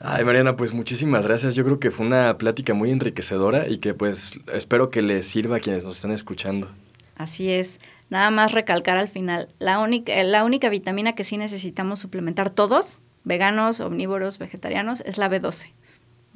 Ay, 0.00 0.24
Mariana, 0.24 0.56
pues 0.56 0.74
muchísimas 0.74 1.26
gracias. 1.26 1.54
Yo 1.54 1.64
creo 1.64 1.78
que 1.78 1.92
fue 1.92 2.04
una 2.04 2.38
plática 2.38 2.74
muy 2.74 2.90
enriquecedora 2.90 3.68
y 3.68 3.78
que 3.78 3.94
pues 3.94 4.40
espero 4.52 4.90
que 4.90 5.00
les 5.00 5.26
sirva 5.26 5.58
a 5.58 5.60
quienes 5.60 5.84
nos 5.84 5.94
están 5.94 6.10
escuchando. 6.10 6.68
Así 7.16 7.48
es. 7.48 7.78
Nada 8.10 8.32
más 8.32 8.50
recalcar 8.50 8.98
al 8.98 9.08
final, 9.08 9.48
la 9.60 9.78
única, 9.78 10.20
la 10.24 10.44
única 10.44 10.68
vitamina 10.70 11.14
que 11.14 11.22
sí 11.22 11.36
necesitamos 11.36 12.00
suplementar 12.00 12.50
todos, 12.50 12.98
veganos, 13.22 13.78
omnívoros, 13.78 14.38
vegetarianos, 14.38 15.02
es 15.02 15.18
la 15.18 15.30
B12. 15.30 15.70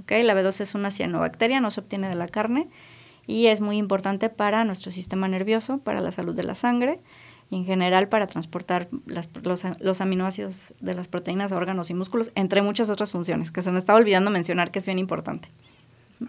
¿Okay? 0.02 0.22
La 0.22 0.34
B12 0.34 0.60
es 0.60 0.74
una 0.76 0.92
cianobacteria, 0.92 1.60
no 1.60 1.72
se 1.72 1.80
obtiene 1.80 2.08
de 2.08 2.14
la 2.14 2.28
carne 2.28 2.68
y 3.26 3.46
es 3.46 3.60
muy 3.60 3.76
importante 3.76 4.28
para 4.28 4.64
nuestro 4.64 4.92
sistema 4.92 5.28
nervioso, 5.28 5.78
para 5.78 6.00
la 6.00 6.12
salud 6.12 6.34
de 6.34 6.44
la 6.44 6.54
sangre 6.54 7.00
y 7.50 7.56
en 7.56 7.64
general 7.64 8.08
para 8.08 8.26
transportar 8.26 8.88
las, 9.06 9.28
los, 9.42 9.64
los, 9.78 10.00
aminoácidos 10.00 10.72
de 10.80 10.94
las 10.94 11.08
proteínas 11.08 11.52
a 11.52 11.56
órganos 11.56 11.90
y 11.90 11.94
músculos, 11.94 12.32
entre 12.34 12.62
muchas 12.62 12.88
otras 12.88 13.10
funciones, 13.10 13.50
que 13.50 13.62
se 13.62 13.70
me 13.70 13.78
estaba 13.78 13.98
olvidando 13.98 14.30
mencionar 14.30 14.70
que 14.70 14.78
es 14.78 14.86
bien 14.86 14.98
importante. 14.98 15.50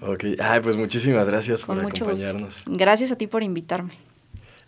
Ok, 0.02 0.26
Ay, 0.40 0.60
pues 0.62 0.76
muchísimas 0.76 1.30
gracias 1.30 1.64
por 1.64 1.80
acompañarnos. 1.80 2.64
Gracias 2.68 3.12
a 3.12 3.16
ti 3.16 3.28
por 3.28 3.44
invitarme. 3.44 3.94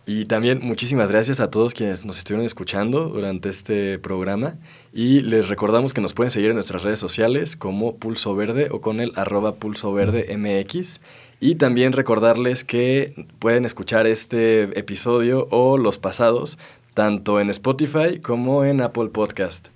Y 0.08 0.26
también 0.26 0.60
muchísimas 0.62 1.10
gracias 1.10 1.40
a 1.40 1.50
todos 1.50 1.74
quienes 1.74 2.04
nos 2.04 2.18
estuvieron 2.18 2.46
escuchando 2.46 3.08
durante 3.08 3.48
este 3.48 3.98
programa 3.98 4.54
y 4.92 5.20
les 5.20 5.48
recordamos 5.48 5.94
que 5.94 6.00
nos 6.00 6.14
pueden 6.14 6.30
seguir 6.30 6.50
en 6.50 6.54
nuestras 6.54 6.84
redes 6.84 7.00
sociales 7.00 7.56
como 7.56 7.96
Pulso 7.96 8.36
Verde 8.36 8.68
o 8.70 8.80
con 8.80 9.00
el 9.00 9.12
arroba 9.16 9.56
Pulso 9.56 9.92
Verde 9.92 10.36
MX 10.36 11.00
y 11.40 11.56
también 11.56 11.92
recordarles 11.92 12.62
que 12.62 13.26
pueden 13.40 13.64
escuchar 13.64 14.06
este 14.06 14.78
episodio 14.78 15.48
o 15.50 15.76
los 15.76 15.98
pasados 15.98 16.56
tanto 16.94 17.40
en 17.40 17.50
Spotify 17.50 18.20
como 18.20 18.64
en 18.64 18.82
Apple 18.82 19.08
Podcast. 19.08 19.68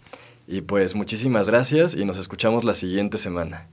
Y 0.47 0.61
pues 0.61 0.95
muchísimas 0.95 1.49
gracias 1.49 1.97
y 1.97 2.05
nos 2.05 2.19
escuchamos 2.19 2.63
la 2.63 2.75
siguiente 2.75 3.19
semana. 3.19 3.67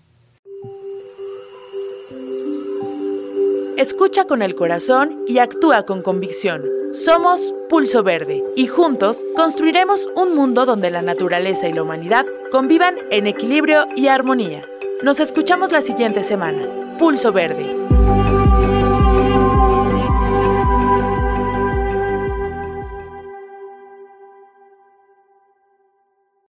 Escucha 3.78 4.26
con 4.26 4.42
el 4.42 4.56
corazón 4.56 5.24
y 5.28 5.38
actúa 5.38 5.84
con 5.84 6.02
convicción. 6.02 6.64
Somos 6.94 7.54
Pulso 7.70 8.02
Verde 8.02 8.44
y 8.56 8.66
juntos 8.66 9.24
construiremos 9.36 10.08
un 10.16 10.36
mundo 10.36 10.66
donde 10.66 10.90
la 10.90 11.04
naturaleza 11.04 11.68
y 11.68 11.74
la 11.74 11.84
humanidad 11.84 12.26
convivan 12.52 12.96
en 13.12 13.28
equilibrio 13.28 13.86
y 13.96 14.08
armonía. 14.08 14.64
Nos 15.04 15.20
escuchamos 15.20 15.72
la 15.72 15.84
siguiente 15.84 16.24
semana. 16.24 16.98
Pulso 16.98 17.32
Verde, 17.32 17.77